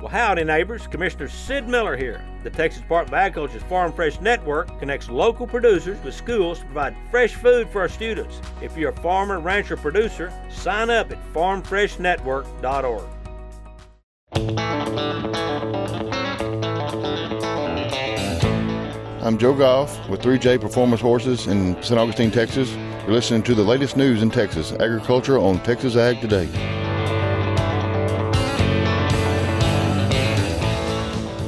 Well, 0.00 0.10
howdy, 0.10 0.44
neighbors. 0.44 0.86
Commissioner 0.86 1.26
Sid 1.26 1.68
Miller 1.68 1.96
here. 1.96 2.24
The 2.44 2.50
Texas 2.50 2.82
Department 2.82 3.14
of 3.14 3.18
Agriculture's 3.18 3.64
Farm 3.64 3.92
Fresh 3.92 4.20
Network 4.20 4.78
connects 4.78 5.10
local 5.10 5.44
producers 5.44 5.98
with 6.04 6.14
schools 6.14 6.60
to 6.60 6.64
provide 6.66 6.94
fresh 7.10 7.34
food 7.34 7.68
for 7.68 7.80
our 7.80 7.88
students. 7.88 8.40
If 8.62 8.76
you're 8.76 8.90
a 8.90 8.96
farmer, 8.96 9.40
rancher, 9.40 9.76
producer, 9.76 10.32
sign 10.50 10.88
up 10.88 11.10
at 11.10 11.18
farmfreshnetwork.org. 11.34 13.02
I'm 19.20 19.36
Joe 19.36 19.52
Goff 19.52 20.08
with 20.08 20.22
3J 20.22 20.60
Performance 20.60 21.00
Horses 21.00 21.48
in 21.48 21.74
St. 21.82 21.98
Augustine, 21.98 22.30
Texas. 22.30 22.70
You're 23.02 23.14
listening 23.14 23.42
to 23.42 23.54
the 23.54 23.64
latest 23.64 23.96
news 23.96 24.22
in 24.22 24.30
Texas, 24.30 24.70
agriculture 24.72 25.38
on 25.38 25.58
Texas 25.64 25.96
Ag 25.96 26.20
Today. 26.20 26.48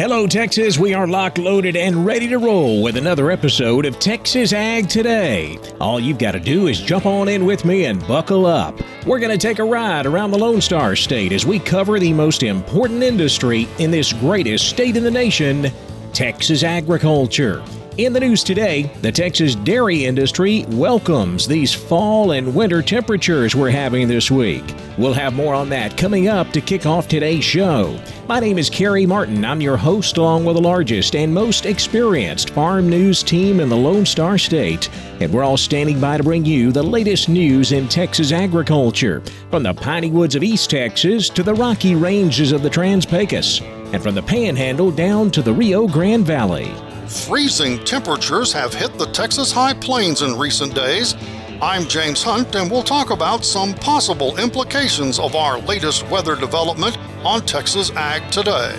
Hello, 0.00 0.26
Texas. 0.26 0.78
We 0.78 0.94
are 0.94 1.06
locked, 1.06 1.36
loaded, 1.36 1.76
and 1.76 2.06
ready 2.06 2.26
to 2.28 2.38
roll 2.38 2.82
with 2.82 2.96
another 2.96 3.30
episode 3.30 3.84
of 3.84 3.98
Texas 3.98 4.54
Ag 4.54 4.88
Today. 4.88 5.58
All 5.78 6.00
you've 6.00 6.16
got 6.16 6.32
to 6.32 6.40
do 6.40 6.68
is 6.68 6.80
jump 6.80 7.04
on 7.04 7.28
in 7.28 7.44
with 7.44 7.66
me 7.66 7.84
and 7.84 8.00
buckle 8.08 8.46
up. 8.46 8.80
We're 9.04 9.18
going 9.18 9.30
to 9.30 9.36
take 9.36 9.58
a 9.58 9.64
ride 9.64 10.06
around 10.06 10.30
the 10.30 10.38
Lone 10.38 10.62
Star 10.62 10.96
State 10.96 11.32
as 11.32 11.44
we 11.44 11.58
cover 11.58 12.00
the 12.00 12.14
most 12.14 12.42
important 12.42 13.02
industry 13.02 13.68
in 13.78 13.90
this 13.90 14.14
greatest 14.14 14.70
state 14.70 14.96
in 14.96 15.04
the 15.04 15.10
nation 15.10 15.70
Texas 16.14 16.62
agriculture. 16.62 17.62
In 17.98 18.12
the 18.12 18.20
news 18.20 18.44
today, 18.44 18.84
the 19.02 19.10
Texas 19.10 19.56
dairy 19.56 20.04
industry 20.04 20.64
welcomes 20.68 21.48
these 21.48 21.74
fall 21.74 22.30
and 22.30 22.54
winter 22.54 22.82
temperatures 22.82 23.56
we're 23.56 23.68
having 23.68 24.06
this 24.06 24.30
week. 24.30 24.62
We'll 24.96 25.12
have 25.12 25.34
more 25.34 25.54
on 25.54 25.68
that 25.70 25.96
coming 25.96 26.28
up 26.28 26.50
to 26.52 26.60
kick 26.60 26.86
off 26.86 27.08
today's 27.08 27.42
show. 27.42 28.00
My 28.28 28.38
name 28.38 28.58
is 28.58 28.70
Carrie 28.70 29.06
Martin. 29.06 29.44
I'm 29.44 29.60
your 29.60 29.76
host, 29.76 30.18
along 30.18 30.44
with 30.44 30.54
the 30.54 30.62
largest 30.62 31.16
and 31.16 31.34
most 31.34 31.66
experienced 31.66 32.50
farm 32.50 32.88
news 32.88 33.24
team 33.24 33.58
in 33.58 33.68
the 33.68 33.76
Lone 33.76 34.06
Star 34.06 34.38
State. 34.38 34.88
And 35.20 35.32
we're 35.32 35.44
all 35.44 35.56
standing 35.56 36.00
by 36.00 36.16
to 36.16 36.22
bring 36.22 36.44
you 36.44 36.70
the 36.70 36.82
latest 36.82 37.28
news 37.28 37.72
in 37.72 37.88
Texas 37.88 38.30
agriculture, 38.30 39.20
from 39.50 39.64
the 39.64 39.74
piney 39.74 40.10
woods 40.10 40.36
of 40.36 40.44
East 40.44 40.70
Texas 40.70 41.28
to 41.30 41.42
the 41.42 41.54
rocky 41.54 41.96
ranges 41.96 42.52
of 42.52 42.62
the 42.62 42.70
Trans 42.70 43.04
Pecos, 43.04 43.60
and 43.60 44.00
from 44.00 44.14
the 44.14 44.22
Panhandle 44.22 44.92
down 44.92 45.28
to 45.32 45.42
the 45.42 45.52
Rio 45.52 45.88
Grande 45.88 46.24
Valley. 46.24 46.72
Freezing 47.10 47.84
temperatures 47.84 48.52
have 48.52 48.72
hit 48.72 48.96
the 48.96 49.06
Texas 49.06 49.50
High 49.50 49.74
Plains 49.74 50.22
in 50.22 50.38
recent 50.38 50.76
days. 50.76 51.16
I'm 51.60 51.88
James 51.88 52.22
Hunt, 52.22 52.54
and 52.54 52.70
we'll 52.70 52.84
talk 52.84 53.10
about 53.10 53.44
some 53.44 53.74
possible 53.74 54.38
implications 54.38 55.18
of 55.18 55.34
our 55.34 55.58
latest 55.58 56.08
weather 56.08 56.36
development 56.36 56.96
on 57.24 57.40
Texas 57.40 57.90
Ag 57.96 58.30
Today. 58.30 58.78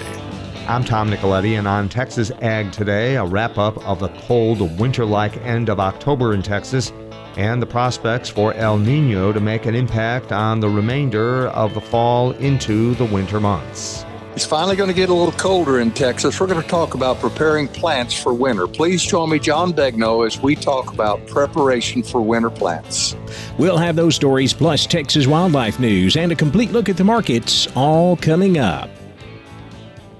I'm 0.66 0.86
Tom 0.86 1.12
Nicoletti, 1.12 1.60
and 1.60 1.68
on 1.68 1.90
Texas 1.90 2.32
Ag 2.42 2.72
Today, 2.72 3.18
a 3.18 3.26
wrap 3.26 3.58
up 3.58 3.86
of 3.86 4.00
the 4.00 4.08
cold, 4.26 4.80
winter 4.80 5.04
like 5.04 5.36
end 5.46 5.68
of 5.68 5.82
October 5.82 6.34
in 6.34 6.42
Texas 6.42 6.94
and 7.36 7.62
the 7.62 7.66
prospects 7.66 8.30
for 8.30 8.54
El 8.54 8.78
Nino 8.78 9.34
to 9.34 9.42
make 9.42 9.66
an 9.66 9.76
impact 9.76 10.32
on 10.32 10.62
the 10.62 10.70
remainder 10.70 11.48
of 11.50 11.74
the 11.74 11.82
fall 11.82 12.32
into 12.32 12.96
the 12.96 13.06
winter 13.06 13.42
months. 13.42 14.06
It's 14.34 14.46
finally 14.46 14.78
going 14.78 14.90
to 14.90 14.96
get 14.96 15.10
a 15.10 15.14
little 15.14 15.34
colder 15.34 15.82
in 15.82 15.92
Texas. 15.92 16.40
We're 16.40 16.48
going 16.48 16.62
to 16.62 16.68
talk 16.68 16.94
about 16.94 17.20
preparing 17.20 17.68
plants 17.68 18.14
for 18.14 18.34
winter. 18.34 18.66
Please 18.66 19.04
join 19.04 19.30
me, 19.30 19.40
John 19.40 19.74
Begnaud, 19.74 20.26
as 20.26 20.40
we 20.40 20.56
talk 20.56 20.94
about 20.94 21.28
preparation 21.28 22.02
for 22.02 22.22
winter 22.22 22.50
plants. 22.50 23.18
We'll 23.58 23.78
have 23.78 23.98
those 23.98 24.16
stories 24.16 24.54
plus 24.54 24.86
Texas 24.86 25.28
wildlife 25.28 25.82
news 25.82 26.16
and 26.16 26.32
a 26.32 26.36
complete 26.36 26.72
look 26.72 26.88
at 26.88 26.96
the 26.96 27.04
markets 27.04 27.68
all 27.76 28.16
coming 28.16 28.58
up. 28.58 28.90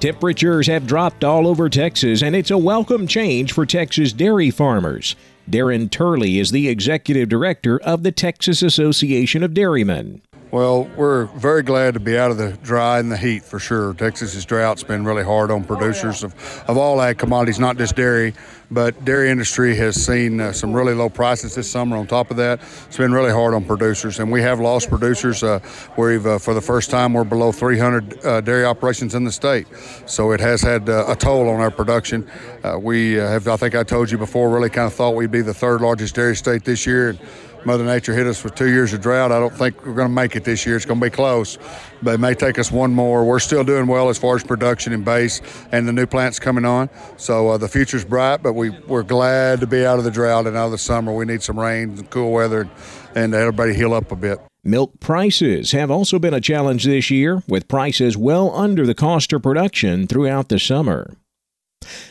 Temperatures 0.02 0.68
have 0.68 0.86
dropped 0.86 1.24
all 1.24 1.48
over 1.48 1.70
Texas, 1.70 2.22
and 2.22 2.36
it's 2.36 2.52
a 2.52 2.58
welcome 2.58 3.08
change 3.08 3.54
for 3.54 3.66
Texas 3.66 4.12
dairy 4.12 4.52
farmers. 4.52 5.16
Darren 5.50 5.90
Turley 5.90 6.38
is 6.38 6.52
the 6.52 6.68
executive 6.68 7.30
director 7.30 7.80
of 7.80 8.04
the 8.04 8.12
Texas 8.12 8.62
Association 8.62 9.42
of 9.42 9.54
Dairymen. 9.54 10.22
Well, 10.52 10.84
we're 10.98 11.28
very 11.28 11.64
glad 11.64 11.94
to 11.94 12.02
be 12.02 12.18
out 12.18 12.30
of 12.30 12.36
the 12.36 12.52
dry 12.62 13.00
and 13.00 13.10
the 13.10 13.16
heat 13.16 13.46
for 13.46 13.58
sure. 13.58 13.94
Texas's 13.94 14.44
drought's 14.44 14.84
been 14.84 15.06
really 15.06 15.24
hard 15.24 15.50
on 15.50 15.64
producers 15.64 16.26
of, 16.26 16.36
of 16.68 16.78
all 16.78 17.02
ag 17.02 17.18
commodities, 17.18 17.58
not 17.58 17.78
just 17.78 17.96
dairy, 17.96 18.34
but 18.70 19.06
dairy 19.06 19.30
industry 19.30 19.78
has 19.78 19.96
seen 19.96 20.42
uh, 20.42 20.52
some 20.52 20.74
really 20.74 20.94
low 20.94 21.08
prices 21.08 21.56
this 21.56 21.72
summer. 21.72 21.96
On 21.96 22.06
top 22.06 22.32
of 22.32 22.38
that, 22.38 22.60
it's 22.86 22.98
been 22.98 23.14
really 23.14 23.32
hard 23.32 23.54
on 23.54 23.64
producers, 23.64 24.20
and 24.20 24.30
we 24.30 24.42
have 24.42 24.60
lost 24.60 24.90
producers. 24.90 25.42
Uh, 25.42 25.62
we've 25.98 26.26
uh, 26.26 26.38
for 26.38 26.54
the 26.54 26.60
first 26.60 26.90
time 26.90 27.14
we're 27.14 27.24
below 27.24 27.54
300 27.54 28.26
uh, 28.26 28.42
dairy 28.42 28.66
operations 28.66 29.16
in 29.16 29.24
the 29.24 29.32
state, 29.32 29.68
so 30.06 30.34
it 30.34 30.42
has 30.42 30.62
had 30.62 30.90
uh, 30.90 31.06
a 31.08 31.16
toll 31.16 31.48
on 31.48 31.62
our 31.62 31.72
production. 31.72 32.30
Uh, 32.62 32.78
we 32.78 33.14
have, 33.14 33.48
I 33.48 33.56
think 33.56 33.74
I 33.74 33.84
told 33.84 34.12
you 34.12 34.18
before, 34.18 34.50
really 34.50 34.70
kind 34.70 34.88
of 34.88 34.94
thought 34.94 35.16
we'd 35.16 35.32
be 35.32 35.42
the 35.42 35.54
third 35.54 35.80
largest 35.80 36.14
dairy 36.16 36.36
state 36.36 36.66
this 36.66 36.86
year. 36.86 37.12
And, 37.12 37.20
Mother 37.66 37.84
Nature 37.84 38.14
hit 38.14 38.28
us 38.28 38.44
with 38.44 38.56
two 38.56 38.70
years 38.70 38.94
of 38.94 39.02
drought. 39.02 39.32
I 39.32 39.40
don't 39.40 39.54
think 39.54 39.86
we're 39.86 39.94
going 39.94 40.08
to 40.08 40.14
make 40.14 40.36
it 40.36 40.44
this 40.44 40.66
year. 40.66 40.76
It's 40.76 40.86
going 40.86 41.00
to 41.00 41.06
be 41.06 41.10
close, 41.10 41.58
but 42.02 42.16
it 42.16 42.20
may 42.20 42.34
take 42.34 42.58
us 42.58 42.72
one 42.72 42.94
more. 42.94 43.24
We're 43.24 43.40
still 43.40 43.64
doing 43.64 43.88
well 43.88 44.10
as 44.10 44.18
far 44.18 44.36
as 44.36 44.44
production 44.44 44.94
and 44.94 45.06
base, 45.06 45.42
and 45.72 45.88
the 45.88 45.94
new 45.94 46.06
plants 46.06 46.40
coming 46.40 46.66
on. 46.66 46.90
So 47.18 47.50
uh, 47.50 47.58
the 47.58 47.68
future's 47.68 48.06
bright, 48.06 48.44
but 48.44 48.54
we, 48.54 48.70
we're 48.70 49.04
glad 49.04 49.60
to 49.60 49.68
be 49.68 49.86
out 49.86 50.00
of 50.00 50.06
the 50.06 50.12
drought 50.12 50.48
and 50.48 50.58
out 50.58 50.66
of 50.66 50.72
the 50.72 50.78
summer. 50.78 51.14
We 51.14 51.26
need 51.26 51.44
some 51.44 51.60
rain 51.60 51.90
and 51.98 52.10
cool 52.10 52.32
weather 52.32 52.70
and 53.16 53.34
everybody 53.34 53.74
heal 53.74 53.94
up 53.94 54.12
a 54.12 54.16
bit. 54.16 54.40
Milk 54.64 55.00
prices 55.00 55.72
have 55.72 55.90
also 55.90 56.20
been 56.20 56.34
a 56.34 56.42
challenge 56.42 56.84
this 56.84 57.10
year, 57.10 57.42
with 57.48 57.68
prices 57.68 58.16
well 58.16 58.56
under 58.56 58.86
the 58.86 58.94
cost 58.94 59.34
of 59.34 59.42
production 59.42 60.06
throughout 60.06 60.50
the 60.50 60.60
summer. 60.60 61.18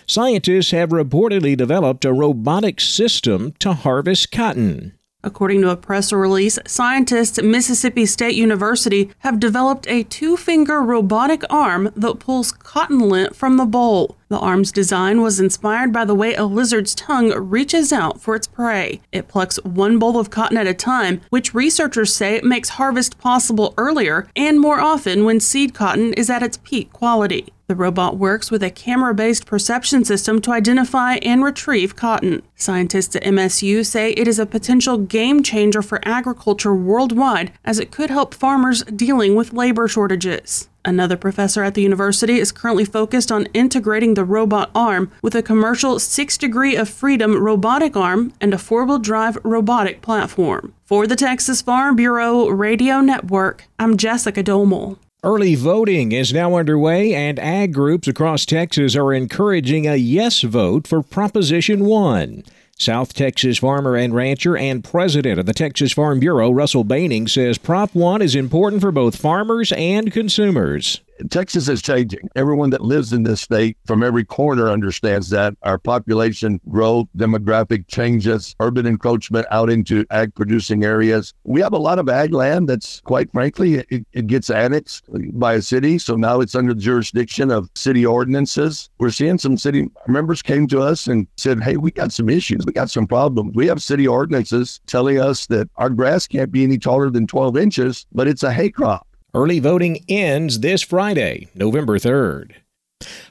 Scientists 0.06 0.72
have 0.72 0.88
reportedly 0.88 1.56
developed 1.56 2.04
a 2.04 2.12
robotic 2.12 2.80
system 2.80 3.52
to 3.60 3.72
harvest 3.72 4.32
cotton. 4.32 4.94
According 5.22 5.60
to 5.62 5.70
a 5.70 5.76
press 5.76 6.12
release, 6.12 6.58
scientists 6.66 7.38
at 7.38 7.44
Mississippi 7.44 8.06
State 8.06 8.34
University 8.34 9.10
have 9.18 9.38
developed 9.38 9.86
a 9.86 10.04
two 10.04 10.36
finger 10.36 10.80
robotic 10.80 11.42
arm 11.50 11.90
that 11.94 12.20
pulls 12.20 12.52
cotton 12.52 13.00
lint 13.00 13.36
from 13.36 13.58
the 13.58 13.66
boll. 13.66 14.16
The 14.30 14.38
arm's 14.38 14.70
design 14.70 15.22
was 15.22 15.40
inspired 15.40 15.92
by 15.92 16.04
the 16.04 16.14
way 16.14 16.36
a 16.36 16.44
lizard's 16.44 16.94
tongue 16.94 17.32
reaches 17.32 17.92
out 17.92 18.20
for 18.20 18.36
its 18.36 18.46
prey. 18.46 19.00
It 19.10 19.26
plucks 19.26 19.56
one 19.64 19.98
boll 19.98 20.20
of 20.20 20.30
cotton 20.30 20.56
at 20.56 20.68
a 20.68 20.72
time, 20.72 21.20
which 21.30 21.52
researchers 21.52 22.14
say 22.14 22.40
makes 22.44 22.68
harvest 22.68 23.18
possible 23.18 23.74
earlier 23.76 24.28
and 24.36 24.60
more 24.60 24.78
often 24.78 25.24
when 25.24 25.40
seed 25.40 25.74
cotton 25.74 26.12
is 26.12 26.30
at 26.30 26.44
its 26.44 26.58
peak 26.58 26.92
quality. 26.92 27.52
The 27.66 27.74
robot 27.74 28.18
works 28.18 28.52
with 28.52 28.62
a 28.62 28.70
camera 28.70 29.14
based 29.14 29.46
perception 29.46 30.04
system 30.04 30.40
to 30.42 30.52
identify 30.52 31.14
and 31.22 31.42
retrieve 31.42 31.96
cotton. 31.96 32.42
Scientists 32.54 33.16
at 33.16 33.24
MSU 33.24 33.84
say 33.84 34.12
it 34.12 34.28
is 34.28 34.38
a 34.38 34.46
potential 34.46 34.96
game 34.96 35.42
changer 35.42 35.82
for 35.82 36.00
agriculture 36.04 36.74
worldwide 36.74 37.52
as 37.64 37.80
it 37.80 37.90
could 37.90 38.10
help 38.10 38.34
farmers 38.34 38.84
dealing 38.84 39.34
with 39.34 39.52
labor 39.52 39.88
shortages. 39.88 40.68
Another 40.84 41.16
professor 41.16 41.62
at 41.62 41.74
the 41.74 41.82
university 41.82 42.38
is 42.38 42.52
currently 42.52 42.86
focused 42.86 43.30
on 43.30 43.46
integrating 43.52 44.14
the 44.14 44.24
robot 44.24 44.70
arm 44.74 45.10
with 45.22 45.34
a 45.34 45.42
commercial 45.42 45.98
6 45.98 46.38
degree 46.38 46.74
of 46.74 46.88
freedom 46.88 47.42
robotic 47.42 47.96
arm 47.96 48.32
and 48.40 48.54
a 48.54 48.58
four 48.58 48.86
wheel 48.86 48.98
drive 48.98 49.36
robotic 49.44 50.00
platform. 50.00 50.72
For 50.86 51.06
the 51.06 51.16
Texas 51.16 51.60
Farm 51.60 51.96
Bureau 51.96 52.48
Radio 52.48 53.00
Network, 53.00 53.64
I'm 53.78 53.98
Jessica 53.98 54.42
Domel. 54.42 54.96
Early 55.22 55.54
voting 55.54 56.12
is 56.12 56.32
now 56.32 56.54
underway, 56.54 57.12
and 57.14 57.38
ag 57.38 57.74
groups 57.74 58.08
across 58.08 58.46
Texas 58.46 58.96
are 58.96 59.12
encouraging 59.12 59.86
a 59.86 59.96
yes 59.96 60.40
vote 60.40 60.86
for 60.88 61.02
Proposition 61.02 61.84
1. 61.84 62.42
South 62.80 63.12
Texas 63.12 63.58
farmer 63.58 63.94
and 63.94 64.14
rancher 64.14 64.56
and 64.56 64.82
president 64.82 65.38
of 65.38 65.44
the 65.44 65.52
Texas 65.52 65.92
Farm 65.92 66.18
Bureau, 66.18 66.50
Russell 66.50 66.82
Boening, 66.82 67.28
says 67.28 67.58
Prop 67.58 67.94
1 67.94 68.22
is 68.22 68.34
important 68.34 68.80
for 68.80 68.90
both 68.90 69.16
farmers 69.16 69.70
and 69.72 70.10
consumers. 70.10 71.02
Texas 71.28 71.68
is 71.68 71.82
changing. 71.82 72.28
Everyone 72.36 72.70
that 72.70 72.82
lives 72.82 73.12
in 73.12 73.24
this 73.24 73.40
state 73.40 73.76
from 73.86 74.02
every 74.02 74.24
corner 74.24 74.70
understands 74.70 75.30
that 75.30 75.54
our 75.62 75.78
population 75.78 76.60
growth, 76.68 77.06
demographic 77.16 77.86
changes, 77.88 78.54
urban 78.60 78.86
encroachment 78.86 79.46
out 79.50 79.70
into 79.70 80.04
ag 80.10 80.34
producing 80.34 80.84
areas. 80.84 81.34
We 81.44 81.60
have 81.60 81.72
a 81.72 81.78
lot 81.78 81.98
of 81.98 82.08
ag 82.08 82.32
land 82.32 82.68
that's 82.68 83.00
quite 83.00 83.30
frankly, 83.32 83.84
it, 83.90 84.06
it 84.12 84.26
gets 84.26 84.50
annexed 84.50 85.04
by 85.38 85.54
a 85.54 85.62
city. 85.62 85.98
So 85.98 86.16
now 86.16 86.40
it's 86.40 86.54
under 86.54 86.74
the 86.74 86.80
jurisdiction 86.80 87.50
of 87.50 87.68
city 87.74 88.06
ordinances. 88.06 88.90
We're 88.98 89.10
seeing 89.10 89.38
some 89.38 89.56
city 89.56 89.88
members 90.06 90.42
came 90.42 90.66
to 90.68 90.80
us 90.80 91.06
and 91.06 91.26
said, 91.36 91.62
Hey, 91.62 91.76
we 91.76 91.90
got 91.90 92.12
some 92.12 92.28
issues. 92.28 92.64
We 92.66 92.72
got 92.72 92.90
some 92.90 93.06
problems. 93.06 93.52
We 93.54 93.66
have 93.66 93.82
city 93.82 94.06
ordinances 94.06 94.80
telling 94.86 95.20
us 95.20 95.46
that 95.46 95.68
our 95.76 95.90
grass 95.90 96.26
can't 96.26 96.52
be 96.52 96.64
any 96.64 96.78
taller 96.78 97.10
than 97.10 97.26
12 97.26 97.56
inches, 97.56 98.06
but 98.12 98.28
it's 98.28 98.42
a 98.42 98.52
hay 98.52 98.70
crop. 98.70 99.06
Early 99.32 99.60
voting 99.60 100.04
ends 100.08 100.58
this 100.58 100.82
Friday, 100.82 101.46
November 101.54 101.98
3rd. 101.98 102.54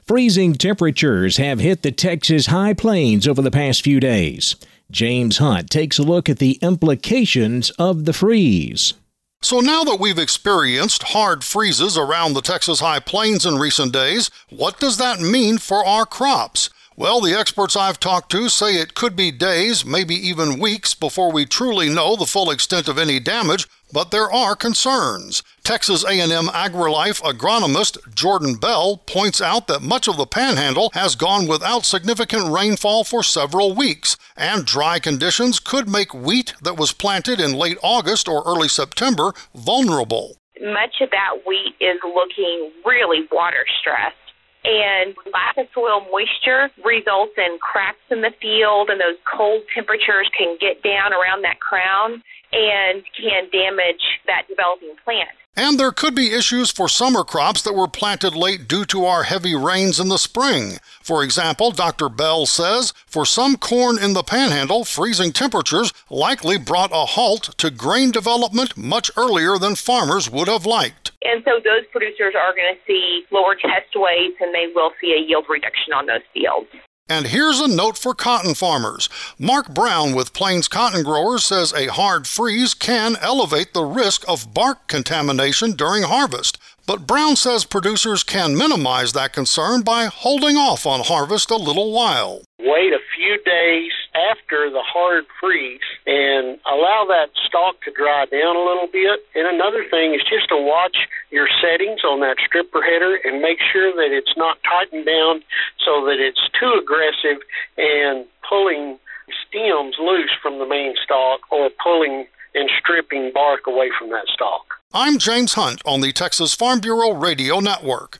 Freezing 0.06 0.54
temperatures 0.54 1.36
have 1.36 1.60
hit 1.60 1.82
the 1.82 1.92
Texas 1.92 2.46
high 2.46 2.72
plains 2.72 3.28
over 3.28 3.42
the 3.42 3.50
past 3.50 3.82
few 3.82 4.00
days. 4.00 4.56
James 4.90 5.36
Hunt 5.36 5.68
takes 5.68 5.98
a 5.98 6.02
look 6.02 6.30
at 6.30 6.38
the 6.38 6.58
implications 6.62 7.68
of 7.72 8.06
the 8.06 8.14
freeze. 8.14 8.94
So 9.42 9.60
now 9.60 9.84
that 9.84 10.00
we've 10.00 10.18
experienced 10.18 11.02
hard 11.02 11.44
freezes 11.44 11.98
around 11.98 12.32
the 12.32 12.42
Texas 12.42 12.80
High 12.80 13.00
Plains 13.00 13.44
in 13.44 13.56
recent 13.56 13.92
days, 13.92 14.30
what 14.48 14.80
does 14.80 14.96
that 14.96 15.20
mean 15.20 15.58
for 15.58 15.84
our 15.84 16.06
crops? 16.06 16.70
Well, 16.96 17.20
the 17.20 17.38
experts 17.38 17.76
I've 17.76 18.00
talked 18.00 18.30
to 18.32 18.48
say 18.48 18.74
it 18.74 18.94
could 18.94 19.14
be 19.14 19.30
days, 19.30 19.86
maybe 19.86 20.14
even 20.14 20.58
weeks, 20.58 20.92
before 20.92 21.30
we 21.32 21.46
truly 21.46 21.88
know 21.88 22.16
the 22.16 22.26
full 22.26 22.50
extent 22.50 22.88
of 22.88 22.98
any 22.98 23.20
damage, 23.20 23.68
but 23.92 24.10
there 24.10 24.30
are 24.30 24.56
concerns. 24.56 25.42
Texas 25.62 26.04
A&M 26.04 26.48
AgriLife 26.48 27.22
agronomist 27.22 27.98
Jourdan 28.14 28.60
Bell 28.60 28.96
points 28.98 29.40
out 29.40 29.68
that 29.68 29.82
much 29.82 30.08
of 30.08 30.16
the 30.16 30.26
panhandle 30.26 30.90
has 30.92 31.14
gone 31.14 31.46
without 31.46 31.84
significant 31.84 32.50
rainfall 32.50 33.04
for 33.04 33.22
several 33.22 33.72
weeks, 33.72 34.16
and 34.36 34.66
dry 34.66 34.98
conditions 34.98 35.60
could 35.60 35.88
make 35.88 36.12
wheat 36.12 36.54
that 36.60 36.76
was 36.76 36.92
planted 36.92 37.40
in 37.40 37.52
late 37.52 37.78
August 37.82 38.28
or 38.28 38.42
early 38.44 38.68
September 38.68 39.32
vulnerable. 39.54 40.36
Much 40.60 41.00
of 41.00 41.10
that 41.10 41.46
wheat 41.46 41.74
is 41.80 41.98
looking 42.04 42.72
really 42.84 43.26
water 43.32 43.64
stressed 43.80 44.16
and 44.64 45.14
lack 45.32 45.56
of 45.56 45.66
soil 45.74 46.04
moisture 46.12 46.70
results 46.84 47.32
in 47.36 47.58
cracks 47.60 48.04
in 48.10 48.20
the 48.20 48.32
field, 48.40 48.90
and 48.90 49.00
those 49.00 49.16
cold 49.24 49.62
temperatures 49.74 50.28
can 50.36 50.56
get 50.60 50.82
down 50.82 51.12
around 51.12 51.42
that 51.42 51.60
crown 51.60 52.22
and 52.52 53.02
can 53.16 53.48
damage 53.50 54.20
that 54.26 54.44
developing 54.48 54.94
plant. 55.04 55.39
And 55.56 55.78
there 55.78 55.90
could 55.90 56.14
be 56.14 56.32
issues 56.32 56.70
for 56.70 56.88
summer 56.88 57.24
crops 57.24 57.62
that 57.62 57.74
were 57.74 57.88
planted 57.88 58.34
late 58.34 58.68
due 58.68 58.84
to 58.86 59.04
our 59.04 59.24
heavy 59.24 59.54
rains 59.54 59.98
in 59.98 60.08
the 60.08 60.16
spring. 60.16 60.78
For 61.02 61.24
example, 61.24 61.70
Dr. 61.72 62.08
Bell 62.08 62.46
says 62.46 62.92
for 63.06 63.26
some 63.26 63.56
corn 63.56 63.98
in 63.98 64.12
the 64.12 64.22
panhandle, 64.22 64.84
freezing 64.84 65.32
temperatures 65.32 65.92
likely 66.08 66.56
brought 66.56 66.92
a 66.92 67.04
halt 67.04 67.54
to 67.58 67.70
grain 67.70 68.10
development 68.10 68.76
much 68.76 69.10
earlier 69.16 69.58
than 69.58 69.74
farmers 69.74 70.30
would 70.30 70.48
have 70.48 70.66
liked. 70.66 71.10
And 71.24 71.42
so 71.44 71.60
those 71.62 71.84
producers 71.90 72.34
are 72.34 72.54
going 72.54 72.74
to 72.74 72.80
see 72.86 73.24
lower 73.30 73.54
test 73.54 73.92
weights 73.94 74.36
and 74.40 74.54
they 74.54 74.68
will 74.74 74.92
see 75.00 75.12
a 75.12 75.20
yield 75.20 75.46
reduction 75.48 75.92
on 75.92 76.06
those 76.06 76.22
fields. 76.32 76.68
And 77.10 77.26
here's 77.26 77.58
a 77.58 77.66
note 77.66 77.98
for 77.98 78.14
cotton 78.14 78.54
farmers. 78.54 79.08
Mark 79.36 79.74
Brown 79.74 80.14
with 80.14 80.32
Plains 80.32 80.68
Cotton 80.68 81.02
Growers 81.02 81.44
says 81.44 81.72
a 81.72 81.88
hard 81.88 82.28
freeze 82.28 82.72
can 82.72 83.16
elevate 83.20 83.74
the 83.74 83.82
risk 83.82 84.24
of 84.28 84.54
bark 84.54 84.86
contamination 84.86 85.72
during 85.72 86.04
harvest. 86.04 86.56
But 86.86 87.08
Brown 87.08 87.34
says 87.34 87.64
producers 87.64 88.22
can 88.22 88.56
minimize 88.56 89.12
that 89.14 89.32
concern 89.32 89.82
by 89.82 90.04
holding 90.04 90.56
off 90.56 90.86
on 90.86 91.00
harvest 91.00 91.50
a 91.50 91.56
little 91.56 91.92
while. 91.92 92.42
Wait 92.60 92.92
a 92.92 93.00
few 93.16 93.42
days 93.42 93.90
after 94.14 94.70
the 94.70 94.82
hard 94.82 95.24
freeze 95.40 95.80
and 96.06 96.58
allow 96.66 97.06
that 97.08 97.30
stalk 97.46 97.80
to 97.82 97.90
dry 97.92 98.26
down 98.26 98.56
a 98.56 98.64
little 98.64 98.88
bit. 98.92 99.24
And 99.34 99.46
another 99.46 99.84
thing 99.88 100.14
is 100.14 100.22
just 100.28 100.48
to 100.48 100.58
watch 100.58 100.96
your 101.30 101.48
settings 101.62 102.02
on 102.04 102.20
that 102.20 102.36
stripper 102.44 102.82
header 102.82 103.18
and 103.24 103.40
make 103.40 103.58
sure 103.72 103.92
that 103.94 104.10
it's 104.10 104.36
not 104.36 104.58
tightened 104.62 105.06
down 105.06 105.42
so 105.78 106.04
that 106.06 106.18
it's 106.18 106.42
too 106.58 106.72
aggressive 106.80 107.42
and 107.78 108.26
pulling 108.48 108.98
stems 109.46 109.96
loose 110.00 110.32
from 110.42 110.58
the 110.58 110.66
main 110.66 110.94
stalk 111.02 111.40
or 111.50 111.70
pulling 111.82 112.26
and 112.54 112.70
stripping 112.80 113.30
bark 113.32 113.66
away 113.66 113.90
from 113.98 114.10
that 114.10 114.26
stalk. 114.34 114.74
I'm 114.92 115.18
James 115.18 115.54
Hunt 115.54 115.80
on 115.84 116.00
the 116.00 116.12
Texas 116.12 116.52
Farm 116.54 116.80
Bureau 116.80 117.12
Radio 117.12 117.60
Network. 117.60 118.18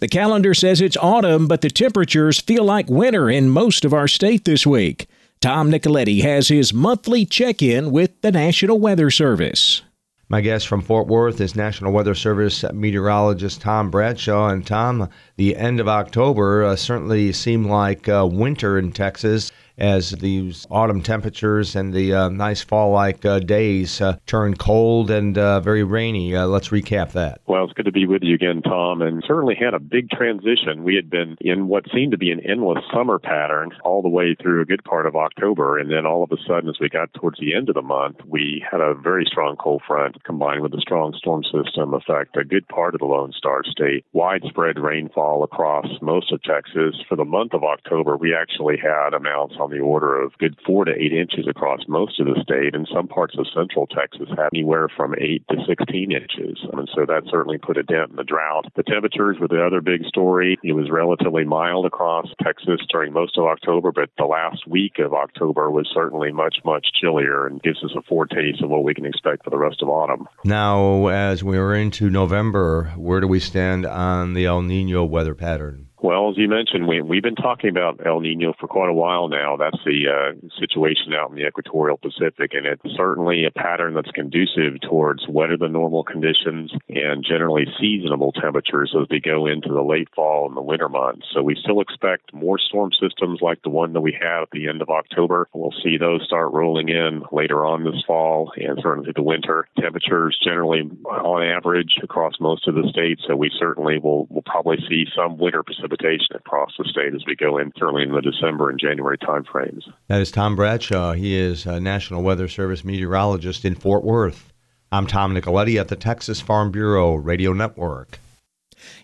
The 0.00 0.08
calendar 0.08 0.54
says 0.54 0.80
it's 0.80 0.96
autumn, 0.98 1.48
but 1.48 1.62
the 1.62 1.70
temperatures 1.70 2.40
feel 2.40 2.64
like 2.64 2.88
winter 2.88 3.30
in 3.30 3.48
most 3.48 3.84
of 3.84 3.94
our 3.94 4.06
state 4.06 4.44
this 4.44 4.66
week. 4.66 5.06
Tom 5.44 5.70
Nicoletti 5.70 6.22
has 6.22 6.48
his 6.48 6.72
monthly 6.72 7.26
check 7.26 7.60
in 7.60 7.90
with 7.90 8.18
the 8.22 8.32
National 8.32 8.80
Weather 8.80 9.10
Service. 9.10 9.82
My 10.30 10.40
guest 10.40 10.66
from 10.66 10.80
Fort 10.80 11.06
Worth 11.06 11.38
is 11.38 11.54
National 11.54 11.92
Weather 11.92 12.14
Service 12.14 12.64
meteorologist 12.72 13.60
Tom 13.60 13.90
Bradshaw. 13.90 14.48
And 14.48 14.66
Tom, 14.66 15.10
the 15.36 15.54
end 15.54 15.80
of 15.80 15.86
October 15.86 16.64
uh, 16.64 16.76
certainly 16.76 17.30
seemed 17.34 17.66
like 17.66 18.08
uh, 18.08 18.26
winter 18.26 18.78
in 18.78 18.90
Texas 18.90 19.52
as 19.76 20.10
these 20.10 20.66
autumn 20.70 21.02
temperatures 21.02 21.74
and 21.74 21.92
the 21.92 22.12
uh, 22.12 22.28
nice 22.28 22.62
fall 22.62 22.92
like 22.92 23.24
uh, 23.24 23.38
days 23.40 24.00
uh, 24.00 24.16
turn 24.26 24.54
cold 24.56 25.10
and 25.10 25.36
uh, 25.36 25.60
very 25.60 25.82
rainy. 25.82 26.34
Uh, 26.34 26.46
let's 26.46 26.68
recap 26.68 27.12
that. 27.12 27.40
Well, 27.46 27.64
it's 27.64 27.72
good 27.72 27.86
to 27.86 27.92
be 27.92 28.06
with 28.06 28.22
you 28.22 28.34
again, 28.34 28.62
Tom, 28.62 29.02
and 29.02 29.22
certainly 29.26 29.54
had 29.54 29.74
a 29.74 29.80
big 29.80 30.10
transition. 30.10 30.84
We 30.84 30.94
had 30.94 31.10
been 31.10 31.36
in 31.40 31.68
what 31.68 31.84
seemed 31.92 32.12
to 32.12 32.18
be 32.18 32.30
an 32.30 32.40
endless 32.40 32.84
summer 32.92 33.18
pattern 33.18 33.70
all 33.84 34.02
the 34.02 34.08
way 34.08 34.34
through 34.40 34.62
a 34.62 34.64
good 34.64 34.84
part 34.84 35.06
of 35.06 35.16
October, 35.16 35.78
and 35.78 35.90
then 35.90 36.06
all 36.06 36.22
of 36.22 36.32
a 36.32 36.36
sudden, 36.46 36.68
as 36.68 36.78
we 36.80 36.88
got 36.88 37.12
towards 37.14 37.38
the 37.40 37.54
end 37.54 37.68
of 37.68 37.74
the 37.74 37.82
month, 37.82 38.16
we 38.26 38.64
had 38.70 38.80
a 38.80 38.94
very 38.94 39.24
strong 39.24 39.56
cold 39.56 39.82
front 39.86 40.22
combined 40.24 40.62
with 40.62 40.74
a 40.74 40.80
strong 40.80 41.14
storm 41.16 41.42
system 41.44 41.94
affect 41.94 42.36
a 42.36 42.44
good 42.44 42.66
part 42.68 42.94
of 42.94 43.00
the 43.00 43.06
Lone 43.06 43.32
Star 43.32 43.62
State. 43.64 44.04
Widespread 44.12 44.78
rainfall 44.78 45.42
across 45.42 45.86
most 46.00 46.32
of 46.32 46.42
Texas. 46.42 46.94
For 47.08 47.16
the 47.16 47.24
month 47.24 47.54
of 47.54 47.64
October, 47.64 48.16
we 48.16 48.34
actually 48.34 48.76
had 48.76 49.14
amounts 49.14 49.56
on 49.64 49.70
the 49.70 49.80
order 49.80 50.20
of 50.20 50.36
good 50.38 50.56
four 50.66 50.84
to 50.84 50.92
eight 50.92 51.12
inches 51.12 51.48
across 51.48 51.80
most 51.88 52.20
of 52.20 52.26
the 52.26 52.40
state, 52.42 52.74
and 52.74 52.86
some 52.92 53.08
parts 53.08 53.34
of 53.38 53.46
central 53.54 53.86
Texas 53.86 54.28
had 54.36 54.48
anywhere 54.52 54.88
from 54.94 55.14
eight 55.18 55.42
to 55.48 55.56
16 55.66 56.12
inches. 56.12 56.60
And 56.72 56.88
so 56.94 57.06
that 57.06 57.24
certainly 57.30 57.56
put 57.56 57.78
a 57.78 57.82
dent 57.82 58.10
in 58.10 58.16
the 58.16 58.24
drought. 58.24 58.66
The 58.76 58.82
temperatures 58.82 59.38
were 59.40 59.48
the 59.48 59.64
other 59.64 59.80
big 59.80 60.04
story. 60.04 60.58
It 60.62 60.74
was 60.74 60.90
relatively 60.90 61.44
mild 61.44 61.86
across 61.86 62.28
Texas 62.42 62.80
during 62.90 63.12
most 63.12 63.38
of 63.38 63.44
October, 63.44 63.90
but 63.90 64.10
the 64.18 64.26
last 64.26 64.68
week 64.68 64.98
of 64.98 65.14
October 65.14 65.70
was 65.70 65.90
certainly 65.94 66.30
much, 66.30 66.56
much 66.64 66.86
chillier 67.00 67.46
and 67.46 67.62
gives 67.62 67.82
us 67.82 67.92
a 67.96 68.02
foretaste 68.02 68.62
of 68.62 68.68
what 68.68 68.84
we 68.84 68.94
can 68.94 69.06
expect 69.06 69.44
for 69.44 69.50
the 69.50 69.56
rest 69.56 69.80
of 69.80 69.88
autumn. 69.88 70.28
Now, 70.44 71.06
as 71.06 71.42
we 71.42 71.56
are 71.56 71.74
into 71.74 72.10
November, 72.10 72.92
where 72.96 73.20
do 73.20 73.26
we 73.26 73.40
stand 73.40 73.86
on 73.86 74.34
the 74.34 74.44
El 74.44 74.62
Nino 74.62 75.04
weather 75.04 75.34
pattern? 75.34 75.88
Well, 76.04 76.28
as 76.28 76.36
you 76.36 76.48
mentioned, 76.50 76.86
we, 76.86 77.00
we've 77.00 77.22
been 77.22 77.34
talking 77.34 77.70
about 77.70 77.98
El 78.04 78.20
Nino 78.20 78.52
for 78.60 78.68
quite 78.68 78.90
a 78.90 78.92
while 78.92 79.26
now. 79.26 79.56
That's 79.56 79.82
the 79.86 80.04
uh, 80.04 80.48
situation 80.60 81.14
out 81.14 81.30
in 81.30 81.36
the 81.36 81.46
equatorial 81.46 81.96
Pacific, 81.96 82.52
and 82.52 82.66
it's 82.66 82.82
certainly 82.94 83.46
a 83.46 83.50
pattern 83.50 83.94
that's 83.94 84.10
conducive 84.10 84.82
towards 84.82 85.24
wetter 85.26 85.56
than 85.56 85.72
normal 85.72 86.04
conditions 86.04 86.72
and 86.90 87.24
generally 87.26 87.64
seasonable 87.80 88.32
temperatures 88.32 88.94
as 89.00 89.06
we 89.08 89.18
go 89.18 89.46
into 89.46 89.70
the 89.70 89.80
late 89.80 90.08
fall 90.14 90.46
and 90.46 90.54
the 90.54 90.60
winter 90.60 90.90
months. 90.90 91.24
So 91.32 91.42
we 91.42 91.56
still 91.56 91.80
expect 91.80 92.34
more 92.34 92.58
storm 92.58 92.90
systems 93.00 93.40
like 93.40 93.62
the 93.62 93.70
one 93.70 93.94
that 93.94 94.02
we 94.02 94.12
had 94.12 94.42
at 94.42 94.50
the 94.52 94.68
end 94.68 94.82
of 94.82 94.90
October. 94.90 95.48
We'll 95.54 95.72
see 95.82 95.96
those 95.96 96.22
start 96.26 96.52
rolling 96.52 96.90
in 96.90 97.22
later 97.32 97.64
on 97.64 97.84
this 97.84 98.04
fall 98.06 98.52
and 98.56 98.78
certainly 98.82 99.12
the 99.16 99.22
winter. 99.22 99.68
Temperatures 99.80 100.38
generally 100.44 100.82
on 101.06 101.42
average 101.42 101.94
across 102.02 102.34
most 102.40 102.68
of 102.68 102.74
the 102.74 102.86
states, 102.90 103.22
so 103.26 103.36
we 103.36 103.50
certainly 103.58 103.98
will, 103.98 104.26
will 104.26 104.42
probably 104.42 104.76
see 104.86 105.06
some 105.16 105.38
winter 105.38 105.62
precipitation 105.62 105.93
precipitation 105.94 106.36
across 106.36 106.72
the 106.78 106.84
state 106.84 107.14
as 107.14 107.24
we 107.26 107.36
go 107.36 107.58
in 107.58 107.72
early 107.80 108.02
in 108.02 108.12
the 108.12 108.20
December 108.20 108.70
and 108.70 108.78
January 108.78 109.18
timeframes. 109.18 109.82
That 110.08 110.20
is 110.20 110.30
Tom 110.30 110.56
Bradshaw. 110.56 111.12
He 111.12 111.36
is 111.36 111.66
a 111.66 111.80
National 111.80 112.22
Weather 112.22 112.48
Service 112.48 112.84
meteorologist 112.84 113.64
in 113.64 113.74
Fort 113.74 114.04
Worth. 114.04 114.52
I'm 114.92 115.06
Tom 115.06 115.34
Nicoletti 115.34 115.80
at 115.80 115.88
the 115.88 115.96
Texas 115.96 116.40
Farm 116.40 116.70
Bureau 116.70 117.14
Radio 117.14 117.52
Network. 117.52 118.18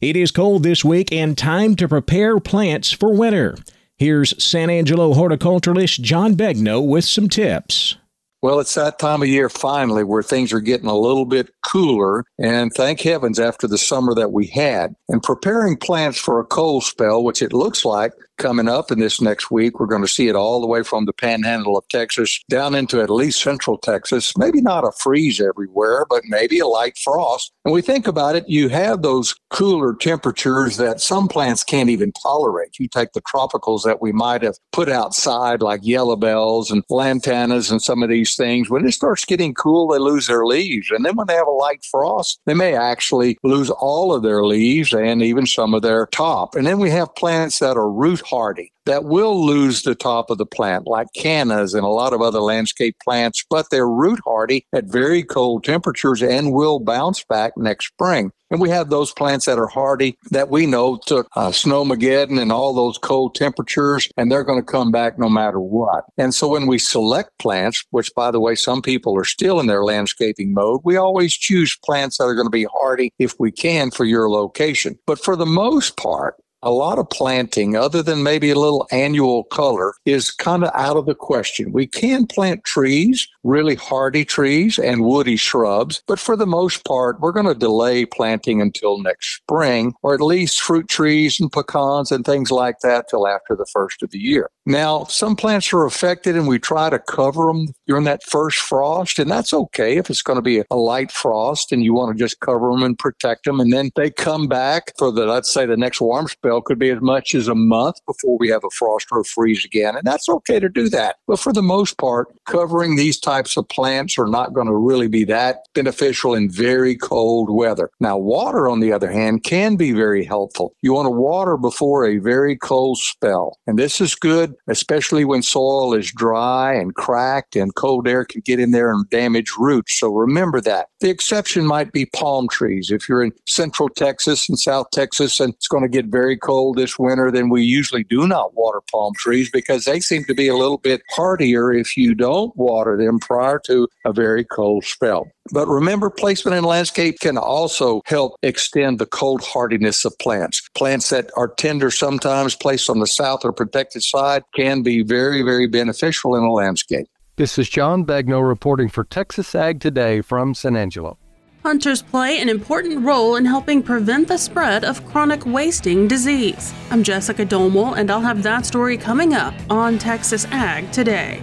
It 0.00 0.16
is 0.16 0.30
cold 0.30 0.62
this 0.62 0.84
week 0.84 1.12
and 1.12 1.36
time 1.36 1.74
to 1.76 1.88
prepare 1.88 2.38
plants 2.38 2.92
for 2.92 3.14
winter. 3.14 3.56
Here's 3.96 4.42
San 4.42 4.70
Angelo 4.70 5.14
horticulturalist 5.14 6.00
John 6.00 6.34
Begnaud 6.34 6.82
with 6.86 7.04
some 7.04 7.28
tips. 7.28 7.96
Well, 8.42 8.58
it's 8.58 8.74
that 8.74 8.98
time 8.98 9.20
of 9.20 9.28
year 9.28 9.50
finally 9.50 10.02
where 10.02 10.22
things 10.22 10.50
are 10.52 10.60
getting 10.60 10.88
a 10.88 10.96
little 10.96 11.26
bit 11.26 11.50
cooler, 11.66 12.24
and 12.38 12.72
thank 12.72 13.02
heavens 13.02 13.38
after 13.38 13.66
the 13.66 13.76
summer 13.76 14.14
that 14.14 14.32
we 14.32 14.46
had. 14.46 14.94
And 15.10 15.22
preparing 15.22 15.76
plants 15.76 16.18
for 16.18 16.40
a 16.40 16.46
cold 16.46 16.84
spell, 16.84 17.22
which 17.22 17.42
it 17.42 17.52
looks 17.52 17.84
like 17.84 18.12
coming 18.40 18.68
up 18.68 18.90
in 18.90 18.98
this 18.98 19.20
next 19.20 19.50
week. 19.50 19.78
We're 19.78 19.86
going 19.86 20.02
to 20.02 20.08
see 20.08 20.28
it 20.28 20.34
all 20.34 20.60
the 20.60 20.66
way 20.66 20.82
from 20.82 21.04
the 21.04 21.12
panhandle 21.12 21.76
of 21.76 21.86
Texas 21.88 22.42
down 22.48 22.74
into 22.74 23.00
at 23.00 23.10
least 23.10 23.42
central 23.42 23.76
Texas. 23.76 24.32
Maybe 24.36 24.60
not 24.62 24.82
a 24.82 24.92
freeze 24.92 25.40
everywhere, 25.40 26.06
but 26.08 26.22
maybe 26.24 26.58
a 26.58 26.66
light 26.66 26.98
frost. 26.98 27.52
And 27.64 27.74
we 27.74 27.82
think 27.82 28.06
about 28.06 28.36
it, 28.36 28.48
you 28.48 28.68
have 28.70 29.02
those 29.02 29.34
cooler 29.50 29.94
temperatures 29.94 30.78
that 30.78 31.00
some 31.00 31.28
plants 31.28 31.62
can't 31.62 31.90
even 31.90 32.12
tolerate. 32.12 32.78
You 32.78 32.88
take 32.88 33.12
the 33.12 33.20
tropicals 33.22 33.84
that 33.84 34.00
we 34.00 34.10
might 34.10 34.42
have 34.42 34.56
put 34.72 34.88
outside, 34.88 35.60
like 35.60 35.80
yellow 35.82 36.16
bells 36.16 36.70
and 36.70 36.82
lantanas 36.90 37.70
and 37.70 37.82
some 37.82 38.02
of 38.02 38.08
these 38.08 38.36
things. 38.36 38.70
When 38.70 38.86
it 38.86 38.92
starts 38.92 39.26
getting 39.26 39.52
cool, 39.52 39.88
they 39.88 39.98
lose 39.98 40.26
their 40.26 40.46
leaves. 40.46 40.90
And 40.90 41.04
then 41.04 41.16
when 41.16 41.26
they 41.26 41.34
have 41.34 41.46
a 41.46 41.50
light 41.50 41.84
frost, 41.84 42.40
they 42.46 42.54
may 42.54 42.74
actually 42.74 43.36
lose 43.42 43.68
all 43.68 44.14
of 44.14 44.22
their 44.22 44.44
leaves 44.44 44.94
and 44.94 45.22
even 45.22 45.46
some 45.46 45.74
of 45.74 45.82
their 45.82 46.06
top. 46.06 46.54
And 46.54 46.66
then 46.66 46.78
we 46.78 46.88
have 46.90 47.14
plants 47.14 47.58
that 47.58 47.76
are 47.76 47.90
root 47.90 48.22
hardy 48.30 48.72
that 48.86 49.04
will 49.04 49.44
lose 49.44 49.82
the 49.82 49.94
top 49.94 50.30
of 50.30 50.38
the 50.38 50.46
plant, 50.46 50.86
like 50.86 51.06
cannas 51.14 51.74
and 51.74 51.84
a 51.84 51.88
lot 51.88 52.12
of 52.12 52.22
other 52.22 52.40
landscape 52.40 52.96
plants, 53.04 53.44
but 53.48 53.66
they're 53.70 53.88
root 53.88 54.20
hardy 54.24 54.66
at 54.72 54.84
very 54.84 55.22
cold 55.22 55.64
temperatures 55.64 56.22
and 56.22 56.52
will 56.52 56.80
bounce 56.80 57.22
back 57.24 57.52
next 57.56 57.88
spring. 57.88 58.32
And 58.50 58.60
we 58.60 58.68
have 58.70 58.90
those 58.90 59.12
plants 59.12 59.46
that 59.46 59.58
are 59.58 59.68
hardy 59.68 60.18
that 60.32 60.50
we 60.50 60.66
know 60.66 60.98
took 61.06 61.28
uh, 61.36 61.50
snowmageddon 61.50 62.40
and 62.40 62.50
all 62.50 62.74
those 62.74 62.98
cold 62.98 63.36
temperatures, 63.36 64.08
and 64.16 64.30
they're 64.30 64.42
going 64.42 64.60
to 64.60 64.72
come 64.72 64.90
back 64.90 65.20
no 65.20 65.28
matter 65.28 65.60
what. 65.60 66.04
And 66.18 66.34
so 66.34 66.48
when 66.48 66.66
we 66.66 66.78
select 66.78 67.30
plants, 67.38 67.84
which 67.90 68.12
by 68.16 68.32
the 68.32 68.40
way, 68.40 68.56
some 68.56 68.82
people 68.82 69.16
are 69.16 69.24
still 69.24 69.60
in 69.60 69.68
their 69.68 69.84
landscaping 69.84 70.52
mode, 70.52 70.80
we 70.82 70.96
always 70.96 71.32
choose 71.32 71.78
plants 71.84 72.18
that 72.18 72.24
are 72.24 72.34
going 72.34 72.46
to 72.46 72.50
be 72.50 72.66
hardy 72.80 73.12
if 73.20 73.38
we 73.38 73.52
can 73.52 73.92
for 73.92 74.04
your 74.04 74.28
location. 74.28 74.98
But 75.06 75.22
for 75.22 75.36
the 75.36 75.46
most 75.46 75.96
part, 75.96 76.34
a 76.62 76.70
lot 76.70 76.98
of 76.98 77.08
planting, 77.08 77.76
other 77.76 78.02
than 78.02 78.22
maybe 78.22 78.50
a 78.50 78.58
little 78.58 78.86
annual 78.90 79.44
color, 79.44 79.94
is 80.04 80.30
kind 80.30 80.64
of 80.64 80.70
out 80.74 80.96
of 80.96 81.06
the 81.06 81.14
question. 81.14 81.72
We 81.72 81.86
can 81.86 82.26
plant 82.26 82.64
trees, 82.64 83.26
really 83.42 83.74
hardy 83.74 84.24
trees 84.24 84.78
and 84.78 85.04
woody 85.04 85.36
shrubs, 85.36 86.02
but 86.06 86.18
for 86.18 86.36
the 86.36 86.46
most 86.46 86.84
part, 86.84 87.20
we're 87.20 87.32
going 87.32 87.46
to 87.46 87.54
delay 87.54 88.04
planting 88.04 88.60
until 88.60 88.98
next 88.98 89.36
spring, 89.36 89.94
or 90.02 90.14
at 90.14 90.20
least 90.20 90.60
fruit 90.60 90.88
trees 90.88 91.40
and 91.40 91.50
pecans 91.50 92.12
and 92.12 92.24
things 92.24 92.50
like 92.50 92.80
that 92.80 93.08
till 93.08 93.26
after 93.26 93.56
the 93.56 93.66
first 93.72 94.02
of 94.02 94.10
the 94.10 94.18
year. 94.18 94.50
Now, 94.66 95.04
some 95.04 95.36
plants 95.36 95.72
are 95.72 95.86
affected 95.86 96.36
and 96.36 96.46
we 96.46 96.58
try 96.58 96.90
to 96.90 96.98
cover 96.98 97.46
them 97.46 97.68
during 97.86 98.04
that 98.04 98.22
first 98.24 98.58
frost, 98.58 99.18
and 99.18 99.30
that's 99.30 99.52
okay 99.52 99.96
if 99.96 100.10
it's 100.10 100.22
going 100.22 100.36
to 100.36 100.42
be 100.42 100.62
a 100.70 100.76
light 100.76 101.10
frost 101.10 101.72
and 101.72 101.82
you 101.82 101.94
want 101.94 102.16
to 102.16 102.22
just 102.22 102.40
cover 102.40 102.70
them 102.70 102.82
and 102.82 102.98
protect 102.98 103.44
them. 103.44 103.60
And 103.60 103.72
then 103.72 103.90
they 103.96 104.10
come 104.10 104.46
back 104.46 104.92
for 104.98 105.10
the, 105.10 105.24
let's 105.24 105.52
say, 105.52 105.66
the 105.66 105.76
next 105.76 106.00
warm 106.00 106.28
spell 106.28 106.49
could 106.58 106.78
be 106.78 106.88
as 106.88 107.02
much 107.02 107.34
as 107.34 107.48
a 107.48 107.54
month 107.54 107.96
before 108.06 108.38
we 108.38 108.48
have 108.48 108.64
a 108.64 108.70
frost 108.70 109.08
or 109.12 109.20
a 109.20 109.24
freeze 109.24 109.62
again. 109.64 109.94
And 109.94 110.04
that's 110.04 110.28
okay 110.28 110.58
to 110.58 110.70
do 110.70 110.88
that. 110.88 111.16
But 111.26 111.38
for 111.38 111.52
the 111.52 111.62
most 111.62 111.98
part, 111.98 112.28
covering 112.46 112.96
these 112.96 113.20
types 113.20 113.58
of 113.58 113.68
plants 113.68 114.18
are 114.18 114.26
not 114.26 114.54
going 114.54 114.68
to 114.68 114.74
really 114.74 115.08
be 115.08 115.24
that 115.24 115.66
beneficial 115.74 116.34
in 116.34 116.50
very 116.50 116.96
cold 116.96 117.50
weather. 117.50 117.90
Now, 118.00 118.16
water, 118.16 118.68
on 118.68 118.80
the 118.80 118.92
other 118.92 119.10
hand, 119.10 119.44
can 119.44 119.76
be 119.76 119.92
very 119.92 120.24
helpful. 120.24 120.74
You 120.80 120.94
want 120.94 121.06
to 121.06 121.10
water 121.10 121.58
before 121.58 122.06
a 122.06 122.18
very 122.18 122.56
cold 122.56 122.98
spell. 122.98 123.58
And 123.66 123.78
this 123.78 124.00
is 124.00 124.14
good, 124.14 124.54
especially 124.68 125.24
when 125.24 125.42
soil 125.42 125.92
is 125.92 126.10
dry 126.12 126.74
and 126.74 126.94
cracked 126.94 127.56
and 127.56 127.74
cold 127.74 128.08
air 128.08 128.24
can 128.24 128.40
get 128.44 128.60
in 128.60 128.70
there 128.70 128.92
and 128.92 129.08
damage 129.10 129.52
roots. 129.58 129.98
So 129.98 130.08
remember 130.12 130.60
that. 130.62 130.86
The 131.00 131.10
exception 131.10 131.66
might 131.66 131.92
be 131.92 132.06
palm 132.06 132.48
trees. 132.48 132.90
If 132.90 133.08
you're 133.08 133.22
in 133.22 133.32
central 133.46 133.88
Texas 133.88 134.48
and 134.48 134.58
South 134.58 134.86
Texas 134.92 135.40
and 135.40 135.54
it's 135.54 135.68
going 135.68 135.82
to 135.82 135.88
get 135.88 136.06
very 136.06 136.36
cold 136.40 136.76
this 136.76 136.98
winter, 136.98 137.30
then 137.30 137.48
we 137.48 137.62
usually 137.62 138.04
do 138.04 138.26
not 138.26 138.54
water 138.54 138.80
palm 138.90 139.12
trees 139.16 139.50
because 139.50 139.84
they 139.84 140.00
seem 140.00 140.24
to 140.24 140.34
be 140.34 140.48
a 140.48 140.56
little 140.56 140.78
bit 140.78 141.02
hardier 141.10 141.72
if 141.72 141.96
you 141.96 142.14
don't 142.14 142.56
water 142.56 142.96
them 142.96 143.18
prior 143.18 143.60
to 143.66 143.86
a 144.04 144.12
very 144.12 144.44
cold 144.44 144.84
spell. 144.84 145.28
But 145.52 145.66
remember, 145.68 146.10
placement 146.10 146.56
in 146.56 146.64
landscape 146.64 147.20
can 147.20 147.36
also 147.36 148.02
help 148.06 148.36
extend 148.42 148.98
the 148.98 149.06
cold 149.06 149.42
hardiness 149.42 150.04
of 150.04 150.16
plants. 150.18 150.68
Plants 150.74 151.10
that 151.10 151.30
are 151.36 151.48
tender 151.48 151.90
sometimes 151.90 152.54
placed 152.54 152.88
on 152.88 153.00
the 153.00 153.06
south 153.06 153.44
or 153.44 153.52
protected 153.52 154.02
side 154.02 154.42
can 154.54 154.82
be 154.82 155.02
very, 155.02 155.42
very 155.42 155.66
beneficial 155.66 156.36
in 156.36 156.42
a 156.44 156.52
landscape. 156.52 157.06
This 157.36 157.58
is 157.58 157.68
John 157.68 158.04
Begnaud 158.04 158.46
reporting 158.46 158.88
for 158.88 159.02
Texas 159.02 159.54
Ag 159.54 159.80
Today 159.80 160.20
from 160.20 160.54
San 160.54 160.76
Angelo. 160.76 161.18
Hunters 161.62 162.00
play 162.00 162.40
an 162.40 162.48
important 162.48 163.04
role 163.04 163.36
in 163.36 163.44
helping 163.44 163.82
prevent 163.82 164.28
the 164.28 164.38
spread 164.38 164.82
of 164.82 165.04
chronic 165.08 165.44
wasting 165.44 166.08
disease. 166.08 166.72
I'm 166.90 167.02
Jessica 167.02 167.44
Domel, 167.44 167.98
and 167.98 168.10
I'll 168.10 168.22
have 168.22 168.42
that 168.44 168.64
story 168.64 168.96
coming 168.96 169.34
up 169.34 169.52
on 169.68 169.98
Texas 169.98 170.46
Ag 170.46 170.90
Today. 170.90 171.42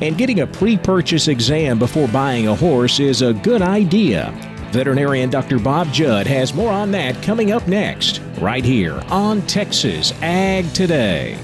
And 0.00 0.16
getting 0.16 0.40
a 0.40 0.46
pre 0.46 0.78
purchase 0.78 1.28
exam 1.28 1.78
before 1.78 2.08
buying 2.08 2.48
a 2.48 2.54
horse 2.54 3.00
is 3.00 3.20
a 3.20 3.34
good 3.34 3.60
idea. 3.60 4.32
Veterinarian 4.70 5.28
Dr. 5.28 5.58
Bob 5.58 5.92
Judd 5.92 6.26
has 6.26 6.54
more 6.54 6.72
on 6.72 6.90
that 6.92 7.22
coming 7.22 7.52
up 7.52 7.68
next, 7.68 8.22
right 8.40 8.64
here 8.64 9.02
on 9.10 9.42
Texas 9.42 10.14
Ag 10.22 10.72
Today. 10.72 11.38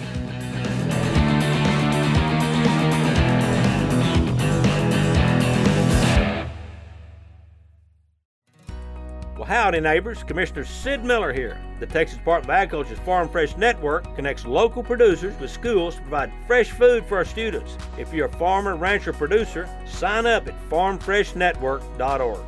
Well, 9.47 9.63
howdy, 9.63 9.81
neighbors. 9.81 10.25
Commissioner 10.25 10.65
Sid 10.65 11.05
Miller 11.05 11.33
here. 11.33 11.61
The 11.79 11.87
Texas 11.87 12.19
Department 12.19 12.51
of 12.51 12.57
Agriculture's 12.57 12.99
Farm 13.01 13.29
Fresh 13.29 13.57
Network 13.57 14.17
connects 14.17 14.45
local 14.45 14.83
producers 14.83 15.39
with 15.39 15.53
schools 15.53 15.95
to 15.97 16.01
provide 16.01 16.33
fresh 16.49 16.71
food 16.71 17.07
for 17.07 17.19
our 17.19 17.25
students. 17.25 17.77
If 17.97 18.13
you're 18.13 18.27
a 18.27 18.33
farmer, 18.33 18.75
rancher, 18.77 19.13
producer, 19.13 19.69
sign 19.87 20.27
up 20.27 20.49
at 20.49 20.55
farmfreshnetwork.org. 20.69 22.41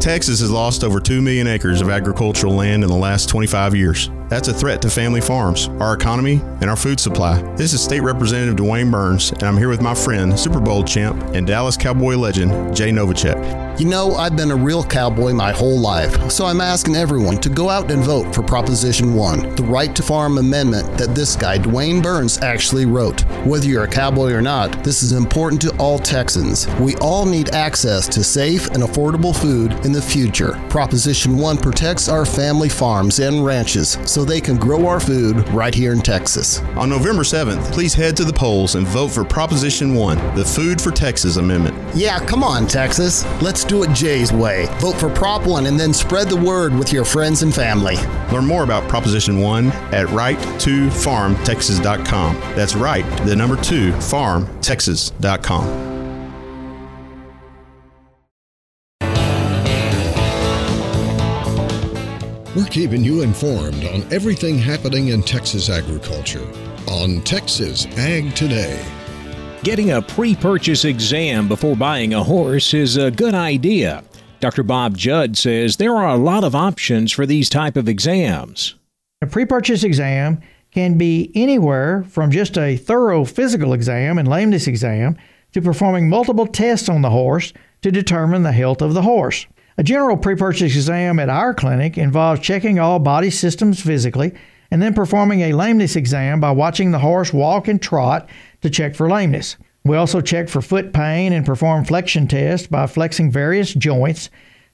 Texas 0.00 0.40
has 0.40 0.50
lost 0.50 0.82
over 0.82 1.00
2 1.00 1.20
million 1.20 1.46
acres 1.46 1.80
of 1.80 1.90
agricultural 1.90 2.54
land 2.54 2.82
in 2.82 2.88
the 2.88 2.96
last 2.96 3.28
25 3.28 3.76
years. 3.76 4.10
That's 4.28 4.48
a 4.48 4.54
threat 4.54 4.82
to 4.82 4.90
family 4.90 5.20
farms, 5.20 5.68
our 5.80 5.94
economy, 5.94 6.40
and 6.60 6.64
our 6.64 6.76
food 6.76 6.98
supply. 6.98 7.42
This 7.56 7.72
is 7.72 7.82
State 7.82 8.00
Representative 8.00 8.56
DeWayne 8.56 8.90
Burns, 8.90 9.30
and 9.32 9.42
I'm 9.44 9.56
here 9.56 9.68
with 9.68 9.82
my 9.82 9.94
friend, 9.94 10.38
Super 10.38 10.60
Bowl 10.60 10.82
champ, 10.82 11.22
and 11.34 11.46
Dallas 11.46 11.76
Cowboy 11.76 12.16
legend, 12.16 12.74
Jay 12.74 12.90
Novacek. 12.90 13.67
You 13.78 13.84
know, 13.84 14.16
I've 14.16 14.34
been 14.34 14.50
a 14.50 14.56
real 14.56 14.82
cowboy 14.82 15.32
my 15.34 15.52
whole 15.52 15.78
life, 15.78 16.32
so 16.32 16.46
I'm 16.46 16.60
asking 16.60 16.96
everyone 16.96 17.36
to 17.36 17.48
go 17.48 17.70
out 17.70 17.92
and 17.92 18.02
vote 18.02 18.34
for 18.34 18.42
Proposition 18.42 19.14
1, 19.14 19.54
the 19.54 19.62
Right 19.62 19.94
to 19.94 20.02
Farm 20.02 20.38
Amendment 20.38 20.98
that 20.98 21.14
this 21.14 21.36
guy, 21.36 21.58
DeWayne 21.58 22.02
Burns, 22.02 22.38
actually 22.42 22.86
wrote. 22.86 23.20
Whether 23.46 23.68
you're 23.68 23.84
a 23.84 23.88
cowboy 23.88 24.32
or 24.32 24.42
not, 24.42 24.82
this 24.82 25.04
is 25.04 25.12
important 25.12 25.62
to 25.62 25.76
all 25.76 26.00
Texans. 26.00 26.66
We 26.80 26.96
all 26.96 27.24
need 27.24 27.50
access 27.50 28.08
to 28.08 28.24
safe 28.24 28.66
and 28.70 28.82
affordable 28.82 29.32
food 29.32 29.70
in 29.86 29.92
the 29.92 30.02
future. 30.02 30.60
Proposition 30.68 31.36
1 31.36 31.58
protects 31.58 32.08
our 32.08 32.26
family 32.26 32.68
farms 32.68 33.20
and 33.20 33.46
ranches 33.46 33.96
so 34.04 34.24
they 34.24 34.40
can 34.40 34.56
grow 34.56 34.88
our 34.88 34.98
food 34.98 35.48
right 35.50 35.72
here 35.72 35.92
in 35.92 36.00
Texas. 36.00 36.58
On 36.74 36.90
November 36.90 37.22
7th, 37.22 37.72
please 37.72 37.94
head 37.94 38.16
to 38.16 38.24
the 38.24 38.32
polls 38.32 38.74
and 38.74 38.88
vote 38.88 39.12
for 39.12 39.24
Proposition 39.24 39.94
1, 39.94 40.34
the 40.34 40.44
Food 40.44 40.80
for 40.80 40.90
Texas 40.90 41.36
Amendment. 41.36 41.76
Yeah, 41.94 42.18
come 42.26 42.42
on, 42.42 42.66
Texas. 42.66 43.24
Let's 43.40 43.67
do 43.68 43.82
it 43.82 43.92
Jay's 43.92 44.32
way. 44.32 44.66
Vote 44.80 44.96
for 44.96 45.10
Prop 45.10 45.46
1 45.46 45.66
and 45.66 45.78
then 45.78 45.92
spread 45.92 46.28
the 46.28 46.36
word 46.36 46.74
with 46.74 46.90
your 46.92 47.04
friends 47.04 47.42
and 47.42 47.54
family. 47.54 47.96
Learn 48.32 48.46
more 48.46 48.64
about 48.64 48.88
Proposition 48.88 49.40
1 49.40 49.66
at 49.66 50.06
right2farmtexas.com. 50.08 52.34
That's 52.56 52.74
right, 52.74 53.04
the 53.26 53.36
number 53.36 53.60
2 53.62 53.92
farmtexas.com. 53.92 55.86
We're 62.56 62.64
keeping 62.64 63.04
you 63.04 63.20
informed 63.22 63.84
on 63.84 64.02
everything 64.12 64.58
happening 64.58 65.08
in 65.08 65.22
Texas 65.22 65.70
agriculture 65.70 66.44
on 66.88 67.20
Texas 67.20 67.86
Ag 67.96 68.34
Today. 68.34 68.84
Getting 69.64 69.90
a 69.90 70.00
pre 70.00 70.36
purchase 70.36 70.84
exam 70.84 71.48
before 71.48 71.74
buying 71.74 72.14
a 72.14 72.22
horse 72.22 72.72
is 72.74 72.96
a 72.96 73.10
good 73.10 73.34
idea. 73.34 74.04
Dr. 74.38 74.62
Bob 74.62 74.96
Judd 74.96 75.36
says 75.36 75.76
there 75.76 75.96
are 75.96 76.08
a 76.08 76.16
lot 76.16 76.44
of 76.44 76.54
options 76.54 77.10
for 77.10 77.26
these 77.26 77.48
type 77.48 77.76
of 77.76 77.88
exams. 77.88 78.76
A 79.20 79.26
pre 79.26 79.44
purchase 79.44 79.82
exam 79.82 80.40
can 80.70 80.96
be 80.96 81.32
anywhere 81.34 82.04
from 82.04 82.30
just 82.30 82.56
a 82.56 82.76
thorough 82.76 83.24
physical 83.24 83.72
exam 83.72 84.16
and 84.16 84.28
lameness 84.28 84.68
exam 84.68 85.16
to 85.52 85.60
performing 85.60 86.08
multiple 86.08 86.46
tests 86.46 86.88
on 86.88 87.02
the 87.02 87.10
horse 87.10 87.52
to 87.82 87.90
determine 87.90 88.44
the 88.44 88.52
health 88.52 88.80
of 88.80 88.94
the 88.94 89.02
horse. 89.02 89.46
A 89.76 89.82
general 89.82 90.16
pre 90.16 90.36
purchase 90.36 90.76
exam 90.76 91.18
at 91.18 91.28
our 91.28 91.52
clinic 91.52 91.98
involves 91.98 92.40
checking 92.40 92.78
all 92.78 93.00
body 93.00 93.30
systems 93.30 93.80
physically 93.80 94.34
and 94.70 94.80
then 94.80 94.94
performing 94.94 95.40
a 95.40 95.52
lameness 95.52 95.96
exam 95.96 96.40
by 96.40 96.50
watching 96.50 96.90
the 96.90 96.98
horse 96.98 97.32
walk 97.32 97.68
and 97.68 97.80
trot 97.80 98.28
to 98.62 98.70
check 98.70 98.94
for 98.94 99.08
lameness. 99.08 99.56
We 99.84 99.96
also 99.96 100.20
check 100.20 100.48
for 100.48 100.60
foot 100.60 100.92
pain 100.92 101.32
and 101.32 101.46
perform 101.46 101.84
flexion 101.84 102.26
tests 102.26 102.66
by 102.66 102.86
flexing 102.86 103.30
various 103.30 103.72
joints 103.72 104.28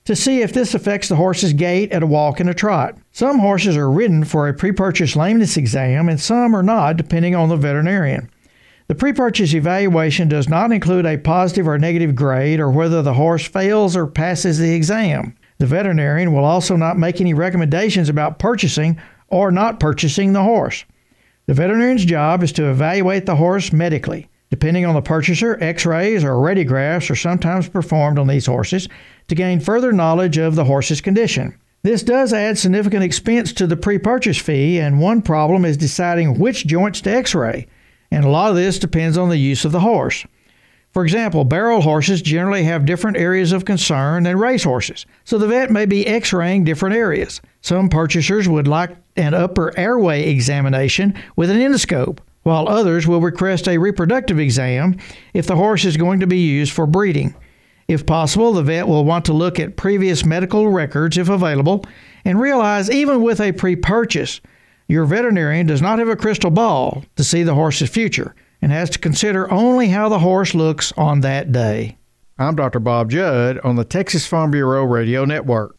to 0.05 0.15
see 0.15 0.43
if 0.43 0.53
this 0.53 0.75
affects 0.75 1.09
the 1.09 1.17
horse's 1.17 1.53
gait 1.53 1.93
at 1.93 2.03
a 2.03 2.07
walk 2.07 2.41
and 2.41 2.51
a 2.51 2.55
trot. 2.55 2.97
Some 3.13 3.39
horses 3.39 3.77
are 3.77 3.91
ridden 3.91 4.25
for 4.25 4.49
a 4.49 4.55
pre 4.55 4.73
purchase 4.73 5.17
lameness 5.17 5.57
exam, 5.57 6.09
and 6.09 6.21
some 6.21 6.55
are 6.55 6.63
not, 6.63 6.97
depending 6.97 7.35
on 7.35 7.49
the 7.49 7.57
veterinarian. 7.57 8.31
The 8.87 8.95
pre 8.95 9.13
purchase 9.15 9.55
evaluation 9.55 10.29
does 10.29 10.49
not 10.49 10.73
include 10.73 11.07
a 11.07 11.17
positive 11.17 11.67
or 11.67 11.79
negative 11.79 12.15
grade 12.15 12.61
or 12.61 12.71
whether 12.71 13.01
the 13.01 13.15
horse 13.15 13.47
fails 13.47 13.97
or 13.97 14.07
passes 14.07 14.59
the 14.59 14.75
exam. 14.75 15.35
The 15.59 15.67
veterinarian 15.67 16.35
will 16.35 16.45
also 16.45 16.77
not 16.77 16.99
make 16.99 17.21
any 17.21 17.33
recommendations 17.33 18.11
about 18.11 18.39
purchasing 18.39 19.01
or 19.29 19.51
not 19.51 19.81
purchasing 19.81 20.33
the 20.33 20.43
horse. 20.43 20.85
The 21.47 21.55
veterinarian's 21.55 22.07
job 22.07 22.43
is 22.43 22.53
to 22.53 22.71
evaluate 22.71 23.27
the 23.27 23.37
horse 23.37 23.71
medically. 23.71 24.29
Depending 24.51 24.87
on 24.87 24.95
the 24.95 25.03
purchaser, 25.03 25.59
x 25.63 25.85
rays 25.85 26.25
or 26.25 26.37
radiographs 26.37 27.11
are 27.11 27.17
sometimes 27.17 27.69
performed 27.69 28.19
on 28.19 28.29
these 28.29 28.47
horses 28.47 28.89
to 29.29 29.35
gain 29.35 29.61
further 29.61 29.93
knowledge 29.93 30.39
of 30.39 30.55
the 30.55 30.65
horse's 30.65 31.03
condition. 31.03 31.59
This 31.83 32.03
does 32.03 32.33
add 32.33 32.57
significant 32.57 33.05
expense 33.05 33.53
to 33.55 33.67
the 33.67 33.77
pre 33.77 33.99
purchase 33.99 34.39
fee, 34.39 34.79
and 34.79 35.01
one 35.01 35.21
problem 35.21 35.67
is 35.67 35.77
deciding 35.77 36.39
which 36.39 36.67
joints 36.67 37.03
to 37.03 37.15
x 37.15 37.35
ray, 37.35 37.67
and 38.11 38.25
a 38.25 38.31
lot 38.31 38.49
of 38.51 38.57
this 38.57 38.79
depends 38.79 39.19
on 39.19 39.29
the 39.29 39.37
use 39.37 39.67
of 39.67 39.73
the 39.73 39.81
horse. 39.81 40.25
For 40.93 41.05
example, 41.05 41.45
barrel 41.45 41.83
horses 41.83 42.23
generally 42.23 42.63
have 42.63 42.87
different 42.87 43.19
areas 43.19 43.53
of 43.53 43.67
concern 43.67 44.23
than 44.23 44.39
race 44.39 44.65
horses, 44.65 45.05
so 45.25 45.37
the 45.37 45.49
vet 45.49 45.71
may 45.71 45.85
be 45.85 46.07
x 46.07 46.33
raying 46.33 46.65
different 46.65 46.97
areas. 46.97 47.43
Some 47.65 47.89
purchasers 47.89 48.47
would 48.47 48.69
like 48.69 48.95
an 49.17 49.33
upper 49.33 49.73
airway 49.79 50.29
examination 50.29 51.15
with 51.35 51.49
an 51.49 51.57
endoscope, 51.57 52.19
while 52.43 52.69
others 52.69 53.07
will 53.07 53.23
request 53.23 53.67
a 53.67 53.79
reproductive 53.79 54.39
exam 54.39 54.99
if 55.33 55.47
the 55.47 55.57
horse 55.57 55.87
is 55.87 55.97
going 55.97 56.21
to 56.21 56.27
be 56.27 56.41
used 56.41 56.75
for 56.75 56.87
breeding. 56.87 57.35
If 57.89 58.05
possible, 58.05 58.53
the 58.53 58.63
vet 58.63 58.87
will 58.87 59.07
want 59.07 59.25
to 59.25 59.33
look 59.33 59.59
at 59.59 59.79
previous 59.79 60.27
medical 60.27 60.69
records 60.69 61.17
if 61.17 61.31
available 61.31 61.87
and 62.23 62.39
realize 62.39 62.91
even 62.91 63.23
with 63.23 63.41
a 63.41 63.53
pre 63.53 63.77
purchase, 63.77 64.43
your 64.87 65.07
veterinarian 65.07 65.67
does 65.67 65.81
not 65.81 65.99
have 66.01 66.09
a 66.09 66.17
crystal 66.17 66.51
ball 66.51 67.03
to 67.17 67.25
see 67.25 67.45
the 67.45 67.55
horse's 67.55 67.89
future 67.89 68.35
and 68.61 68.73
has 68.73 68.91
to 68.91 68.99
consider 68.99 69.51
only 69.51 69.89
how 69.89 70.11
the 70.11 70.19
horse 70.19 70.55
looks 70.55 70.93
on 70.99 71.23
that 71.23 71.51
day. 71.51 71.97
I'm 72.39 72.57
Dr. 72.57 72.81
Bob 72.81 73.11
Judd 73.11 73.59
on 73.61 73.77
the 73.77 73.85
Texas 73.85 74.27
Farm 74.27 74.51
Bureau 74.51 74.85
Radio 74.85 75.25
Network. 75.25 75.79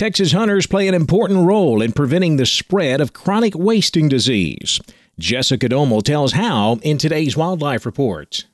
Texas 0.00 0.32
hunters 0.32 0.66
play 0.66 0.88
an 0.88 0.94
important 0.94 1.46
role 1.46 1.82
in 1.82 1.92
preventing 1.92 2.36
the 2.36 2.46
spread 2.46 3.02
of 3.02 3.12
chronic 3.12 3.54
wasting 3.54 4.08
disease. 4.08 4.80
Jessica 5.18 5.68
Domel 5.68 6.02
tells 6.02 6.32
how 6.32 6.78
in 6.80 6.96
today's 6.96 7.36
Wildlife 7.36 7.84
Report. 7.84 8.46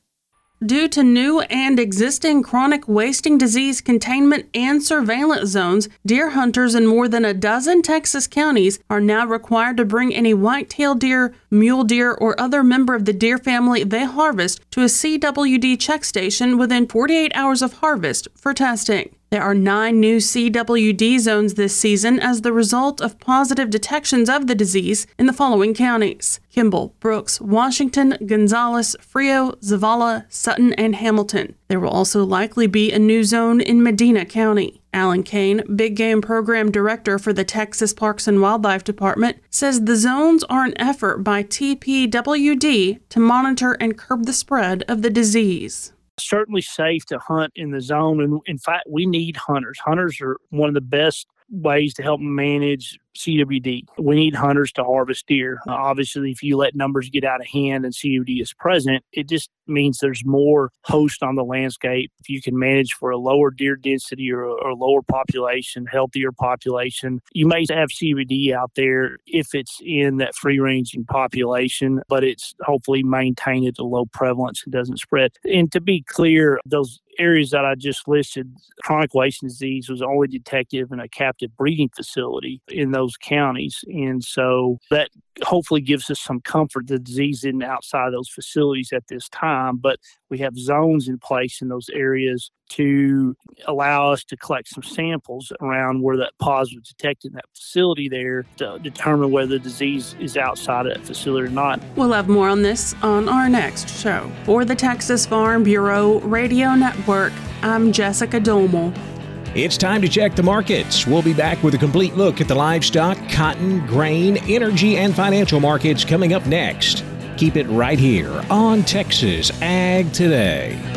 Due 0.65 0.89
to 0.89 1.05
new 1.05 1.43
and 1.43 1.79
existing 1.79 2.43
chronic 2.43 2.89
wasting 2.89 3.39
disease 3.39 3.81
containment 3.81 4.47
and 4.55 4.83
surveillance 4.83 5.51
zones, 5.51 5.89
deer 6.05 6.31
hunters 6.31 6.75
in 6.75 6.85
more 6.85 7.07
than 7.07 7.25
a 7.25 7.33
dozen 7.33 7.81
Texas 7.81 8.27
counties 8.27 8.81
are 8.91 9.01
now 9.01 9.25
required 9.25 9.77
to 9.77 9.85
bring 9.85 10.13
any 10.13 10.35
white-tailed 10.35 10.99
deer, 10.99 11.33
mule 11.49 11.85
deer, 11.85 12.11
or 12.11 12.41
other 12.41 12.65
member 12.65 12.97
of 12.97 13.05
the 13.05 13.13
deer 13.13 13.39
family 13.39 13.85
they 13.85 14.03
harvest 14.05 14.61
to 14.73 14.81
a 14.81 14.87
CWD 14.87 15.79
check 15.79 16.05
station 16.05 16.59
within 16.59 16.89
48 16.89 17.31
hours 17.37 17.63
of 17.63 17.75
harvest 17.75 18.27
for 18.35 18.53
testing. 18.53 19.16
There 19.31 19.43
are 19.43 19.55
nine 19.55 19.99
new 19.99 20.19
CWD 20.19 21.19
zones 21.19 21.55
this 21.55 21.77
season 21.77 22.21
as 22.21 22.43
the 22.43 22.53
result 22.53 23.01
of 23.01 23.19
positive 23.19 23.71
detections 23.71 24.31
of 24.31 24.47
the 24.47 24.55
disease 24.55 25.05
in 25.19 25.27
the 25.27 25.33
following 25.33 25.75
counties 25.75 26.39
Kimble, 26.53 26.95
Brooks, 27.01 27.41
Washington, 27.41 28.17
Gonzales, 28.25 28.95
Frio, 29.01 29.53
Zavala, 29.63 30.27
Sutton, 30.29 30.73
and 30.75 30.95
Hamilton. 30.95 31.57
There 31.67 31.81
will 31.81 31.91
also 31.91 32.25
likely 32.25 32.69
be 32.69 32.93
a 32.93 33.01
new 33.01 33.25
zone 33.25 33.61
in 33.61 33.83
Medina 33.83 34.25
County. 34.25 34.81
Alan 34.93 35.25
Cain, 35.25 35.63
Big 35.75 35.97
Game 35.97 36.23
Program 36.23 36.71
Director 36.71 37.19
for 37.19 37.33
the 37.33 37.45
Texas 37.45 37.93
Parks 37.93 38.29
and 38.29 38.41
Wildlife 38.41 38.85
Department, 38.85 39.39
says 39.51 39.83
the 39.83 39.97
zones 39.97 40.45
are 40.45 40.65
an 40.65 40.81
effort 40.81 41.19
by 41.19 41.43
TPWD 41.43 43.01
to 43.11 43.21
monitor 43.21 43.73
and 43.73 43.99
curb 43.99 44.25
the 44.25 44.33
spread 44.33 44.85
of 44.89 45.03
the 45.03 45.11
disease 45.11 45.93
certainly 46.19 46.63
safe 46.63 47.05
to 47.07 47.19
hunt 47.19 47.53
in 47.57 47.71
the 47.71 47.81
zone. 47.81 48.21
And 48.21 48.41
in 48.47 48.59
fact, 48.59 48.85
we 48.89 49.07
need 49.07 49.37
hunters. 49.37 49.79
Hunters 49.79 50.21
are 50.21 50.39
one 50.51 50.69
of 50.69 50.75
the 50.75 50.81
best 50.81 51.27
ways 51.51 51.95
to 51.95 52.03
help 52.03 52.21
manage 52.21 52.99
CWD. 53.17 53.85
We 53.99 54.15
need 54.15 54.35
hunters 54.35 54.73
to 54.73 54.85
harvest 54.85 55.27
deer. 55.27 55.59
Uh, 55.67 55.73
obviously, 55.73 56.31
if 56.31 56.43
you 56.43 56.57
let 56.57 56.75
numbers 56.75 57.11
get 57.11 57.25
out 57.25 57.41
of 57.41 57.47
hand 57.47 57.85
and 57.85 57.95
CWD 57.95 58.41
is 58.41 58.53
present, 58.53 59.05
it 59.13 59.29
just 59.29 59.51
means 59.67 59.99
there's 59.99 60.25
more 60.25 60.71
host 60.85 61.23
on 61.23 61.35
the 61.35 61.45
landscape. 61.45 62.11
If 62.21 62.29
you 62.29 62.41
can 62.41 62.59
manage 62.59 62.95
for 62.95 63.11
a 63.11 63.19
lower 63.19 63.51
deer 63.51 63.77
density 63.77 64.31
or, 64.33 64.45
or 64.45 64.75
lower 64.75 65.03
population, 65.03 65.87
healthier 65.87 66.33
population, 66.33 67.21
you 67.33 67.47
may 67.47 67.65
have 67.71 67.89
CWD 67.89 68.53
out 68.53 68.73
there 68.77 69.17
if 69.27 69.55
it's 69.55 69.79
in 69.83 70.19
that 70.19 70.35
free 70.35 70.59
ranging 70.59 71.05
population, 71.05 72.01
but 72.09 72.25
it's 72.25 72.55
hopefully 72.63 73.03
maintained 73.03 73.67
at 73.67 73.79
a 73.79 73.85
low 73.85 74.07
prevalence 74.07 74.63
and 74.65 74.73
doesn't 74.73 74.99
spread. 74.99 75.33
And 75.45 75.71
to 75.73 75.81
be 75.81 76.03
clear, 76.03 76.61
those 76.65 77.01
areas 77.19 77.51
that 77.51 77.65
I 77.65 77.75
just 77.75 78.07
listed, 78.09 78.53
chronic 78.83 79.15
wasting 79.15 79.49
disease 79.49 79.89
was 79.89 80.03
only 80.03 80.29
detected 80.29 80.91
in 80.91 81.01
a 81.01 81.09
captive 81.09 81.57
breeding 81.57 81.89
facility 81.89 82.61
in 82.69 82.91
those 82.91 83.06
counties. 83.15 83.85
And 83.89 84.25
so 84.25 84.79
that 84.91 85.11
hopefully 85.43 85.83
gives 85.83 86.11
us 86.11 86.19
some 86.19 86.41
comfort. 86.41 86.87
The 86.87 86.99
disease 86.99 87.45
isn't 87.45 87.63
outside 87.63 88.13
those 88.13 88.31
facilities 88.31 88.93
at 88.93 89.07
this 89.09 89.29
time, 89.29 89.77
but 89.77 89.99
we 90.31 90.39
have 90.39 90.57
zones 90.57 91.09
in 91.09 91.19
place 91.19 91.61
in 91.61 91.69
those 91.69 91.91
areas 91.91 92.51
to 92.71 93.37
allow 93.67 94.11
us 94.11 94.25
to 94.25 94.37
collect 94.37 94.69
some 94.69 94.83
samples 94.83 95.53
around 95.61 96.03
where 96.03 96.17
that 96.17 96.33
positive 96.41 96.83
detected 96.85 97.29
in 97.29 97.35
that 97.35 97.45
facility 97.55 98.09
there 98.09 98.45
to 98.57 98.79
determine 98.83 99.31
whether 99.31 99.51
the 99.51 99.59
disease 99.59 100.17
is 100.19 100.37
outside 100.37 100.87
of 100.87 100.95
that 100.95 101.07
facility 101.07 101.47
or 101.47 101.51
not. 101.51 101.81
We'll 101.97 102.13
have 102.13 102.29
more 102.29 102.49
on 102.49 102.63
this 102.63 102.95
on 103.03 103.29
our 103.29 103.49
next 103.49 103.89
show. 103.89 104.31
For 104.45 104.65
the 104.65 104.75
Texas 104.75 105.27
Farm 105.27 105.63
Bureau 105.63 106.19
Radio 106.21 106.75
Network, 106.75 107.33
I'm 107.63 107.93
Jessica 107.93 108.41
Domel. 108.41 109.16
It's 109.59 109.79
time 109.79 110.03
to 110.03 110.09
check 110.09 110.35
the 110.35 110.43
markets. 110.43 111.07
We'll 111.07 111.23
be 111.23 111.33
back 111.33 111.63
with 111.63 111.73
a 111.73 111.79
complete 111.79 112.15
look 112.15 112.43
at 112.43 112.47
the 112.47 112.55
livestock, 112.55 113.17
cotton, 113.31 113.87
grain, 113.87 114.37
energy, 114.51 114.99
and 114.99 115.15
financial 115.15 115.61
markets 115.61 116.05
coming 116.05 116.35
up 116.35 116.45
next. 116.45 117.03
Keep 117.39 117.57
it 117.57 117.67
right 117.69 117.99
here 117.99 118.45
on 118.51 118.83
Texas 118.83 119.51
Ag 119.63 120.13
Today. 120.13 120.96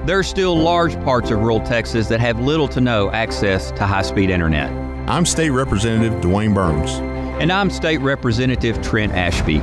There 0.06 0.18
are 0.18 0.22
still 0.22 0.56
large 0.56 0.94
parts 1.04 1.30
of 1.30 1.40
rural 1.40 1.60
Texas 1.60 2.08
that 2.08 2.20
have 2.20 2.40
little 2.40 2.66
to 2.68 2.80
no 2.80 3.10
access 3.10 3.70
to 3.72 3.84
high 3.84 4.00
speed 4.00 4.30
internet. 4.30 4.70
I'm 5.06 5.26
State 5.26 5.50
Representative 5.50 6.14
DeWayne 6.22 6.54
Burns. 6.54 6.92
And 7.38 7.52
I'm 7.52 7.68
State 7.68 8.00
Representative 8.00 8.80
Trent 8.80 9.12
Ashby. 9.12 9.60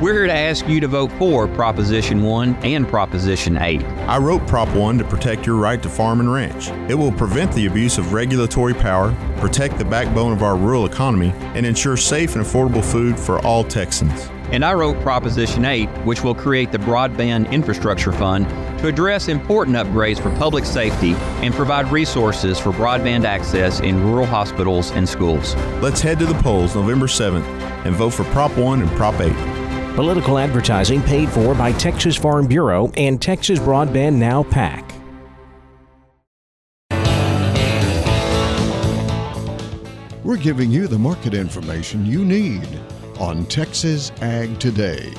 We're 0.00 0.14
here 0.14 0.26
to 0.28 0.32
ask 0.32 0.66
you 0.66 0.80
to 0.80 0.88
vote 0.88 1.12
for 1.18 1.46
Proposition 1.46 2.22
1 2.22 2.54
and 2.62 2.88
Proposition 2.88 3.58
8. 3.58 3.82
I 3.84 4.16
wrote 4.16 4.46
Prop 4.46 4.74
1 4.74 4.96
to 4.96 5.04
protect 5.04 5.44
your 5.44 5.56
right 5.56 5.82
to 5.82 5.90
farm 5.90 6.20
and 6.20 6.32
ranch. 6.32 6.70
It 6.90 6.94
will 6.94 7.12
prevent 7.12 7.52
the 7.52 7.66
abuse 7.66 7.98
of 7.98 8.14
regulatory 8.14 8.72
power, 8.72 9.14
protect 9.36 9.76
the 9.76 9.84
backbone 9.84 10.32
of 10.32 10.42
our 10.42 10.56
rural 10.56 10.86
economy, 10.86 11.34
and 11.54 11.66
ensure 11.66 11.98
safe 11.98 12.34
and 12.34 12.42
affordable 12.42 12.82
food 12.82 13.20
for 13.20 13.44
all 13.44 13.62
Texans. 13.62 14.30
And 14.52 14.64
I 14.64 14.72
wrote 14.72 14.98
Proposition 15.02 15.66
8, 15.66 15.86
which 16.06 16.24
will 16.24 16.34
create 16.34 16.72
the 16.72 16.78
Broadband 16.78 17.52
Infrastructure 17.52 18.10
Fund 18.10 18.48
to 18.78 18.88
address 18.88 19.28
important 19.28 19.76
upgrades 19.76 20.18
for 20.18 20.34
public 20.36 20.64
safety 20.64 21.12
and 21.44 21.52
provide 21.52 21.92
resources 21.92 22.58
for 22.58 22.72
broadband 22.72 23.26
access 23.26 23.80
in 23.80 24.02
rural 24.02 24.24
hospitals 24.24 24.92
and 24.92 25.06
schools. 25.06 25.54
Let's 25.82 26.00
head 26.00 26.18
to 26.20 26.26
the 26.26 26.40
polls 26.42 26.74
November 26.74 27.06
7th 27.06 27.44
and 27.84 27.94
vote 27.94 28.14
for 28.14 28.24
Prop 28.24 28.56
1 28.56 28.80
and 28.80 28.90
Prop 28.92 29.20
8. 29.20 29.49
Political 29.94 30.38
advertising 30.38 31.02
paid 31.02 31.28
for 31.28 31.54
by 31.54 31.72
Texas 31.72 32.16
Farm 32.16 32.46
Bureau 32.46 32.92
and 32.96 33.20
Texas 33.20 33.58
Broadband 33.58 34.14
Now 34.14 34.44
PAC. 34.44 34.94
We're 40.22 40.36
giving 40.36 40.70
you 40.70 40.86
the 40.86 40.98
market 40.98 41.34
information 41.34 42.06
you 42.06 42.24
need 42.24 42.68
on 43.18 43.46
Texas 43.46 44.12
Ag 44.22 44.60
Today. 44.60 45.12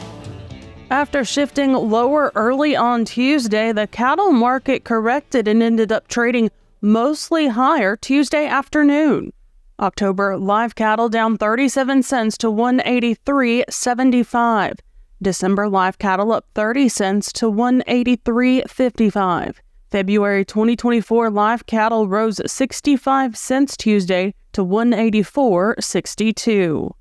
After 0.89 1.25
shifting 1.25 1.73
lower 1.73 2.31
early 2.35 2.75
on 2.75 3.03
Tuesday, 3.03 3.73
the 3.73 3.87
cattle 3.87 4.31
market 4.31 4.85
corrected 4.85 5.47
and 5.47 5.61
ended 5.61 5.91
up 5.91 6.07
trading 6.07 6.49
mostly 6.79 7.47
higher 7.47 7.97
Tuesday 7.97 8.47
afternoon. 8.47 9.33
October 9.81 10.37
live 10.37 10.75
cattle 10.75 11.09
down 11.09 11.39
37 11.39 12.03
cents 12.03 12.37
to 12.37 12.45
183.75. 12.47 14.79
December 15.19 15.67
live 15.67 15.97
cattle 15.97 16.31
up 16.31 16.45
30 16.53 16.87
cents 16.87 17.33
to 17.33 17.51
183.55. 17.51 19.55
February 19.89 20.45
2024 20.45 21.31
live 21.31 21.65
cattle 21.65 22.07
rose 22.07 22.39
65 22.45 23.35
cents 23.35 23.75
Tuesday 23.75 24.35
to 24.53 24.63
184.62. 24.63 26.91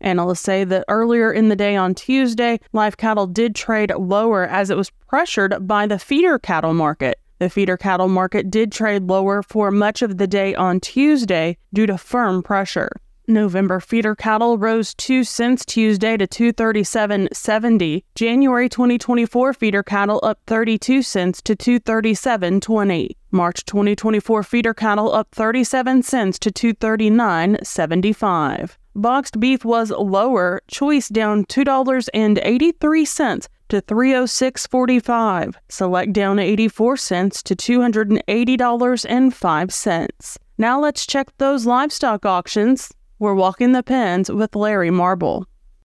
Analysts 0.00 0.40
say 0.40 0.64
that 0.64 0.86
earlier 0.88 1.30
in 1.30 1.50
the 1.50 1.56
day 1.56 1.76
on 1.76 1.94
Tuesday, 1.94 2.58
live 2.72 2.96
cattle 2.96 3.26
did 3.26 3.54
trade 3.54 3.92
lower 3.94 4.46
as 4.46 4.70
it 4.70 4.78
was 4.78 4.88
pressured 5.08 5.68
by 5.68 5.86
the 5.86 5.98
feeder 5.98 6.38
cattle 6.38 6.72
market. 6.72 7.19
The 7.40 7.48
feeder 7.48 7.78
cattle 7.78 8.08
market 8.08 8.50
did 8.50 8.70
trade 8.70 9.04
lower 9.04 9.42
for 9.42 9.70
much 9.70 10.02
of 10.02 10.18
the 10.18 10.26
day 10.26 10.54
on 10.54 10.78
Tuesday 10.78 11.56
due 11.72 11.86
to 11.86 11.96
firm 11.96 12.42
pressure. 12.42 12.90
November 13.26 13.80
feeder 13.80 14.14
cattle 14.14 14.58
rose 14.58 14.92
2 14.92 15.24
cents 15.24 15.64
Tuesday 15.64 16.18
to 16.18 16.26
237.70. 16.26 18.02
January 18.14 18.68
2024 18.68 19.54
feeder 19.54 19.82
cattle 19.82 20.20
up 20.22 20.38
32 20.46 21.00
cents 21.00 21.40
to 21.40 21.56
237.20. 21.56 23.16
March 23.30 23.64
2024 23.64 24.42
feeder 24.42 24.74
cattle 24.74 25.14
up 25.14 25.28
37 25.32 26.02
cents 26.02 26.38
to 26.38 26.50
239.75. 26.50 28.76
Boxed 28.94 29.40
beef 29.40 29.64
was 29.64 29.90
lower, 29.90 30.60
choice 30.68 31.08
down 31.08 31.46
$2.83 31.46 33.48
to 33.70 33.80
306.45. 33.80 35.54
Select 35.68 36.12
down 36.12 36.38
84 36.38 36.96
cents 36.96 37.42
to 37.42 37.56
$280.05. 37.56 40.36
Now 40.58 40.80
let's 40.80 41.06
check 41.06 41.28
those 41.38 41.64
livestock 41.64 42.26
auctions. 42.26 42.92
We're 43.18 43.34
walking 43.34 43.72
the 43.72 43.82
pens 43.82 44.30
with 44.30 44.54
Larry 44.54 44.90
Marble. 44.90 45.46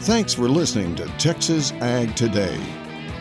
Thanks 0.02 0.34
for 0.34 0.47
listening 0.47 0.95
to 0.95 1.06
Texas 1.17 1.71
Ag 1.74 2.15
Today. 2.15 2.60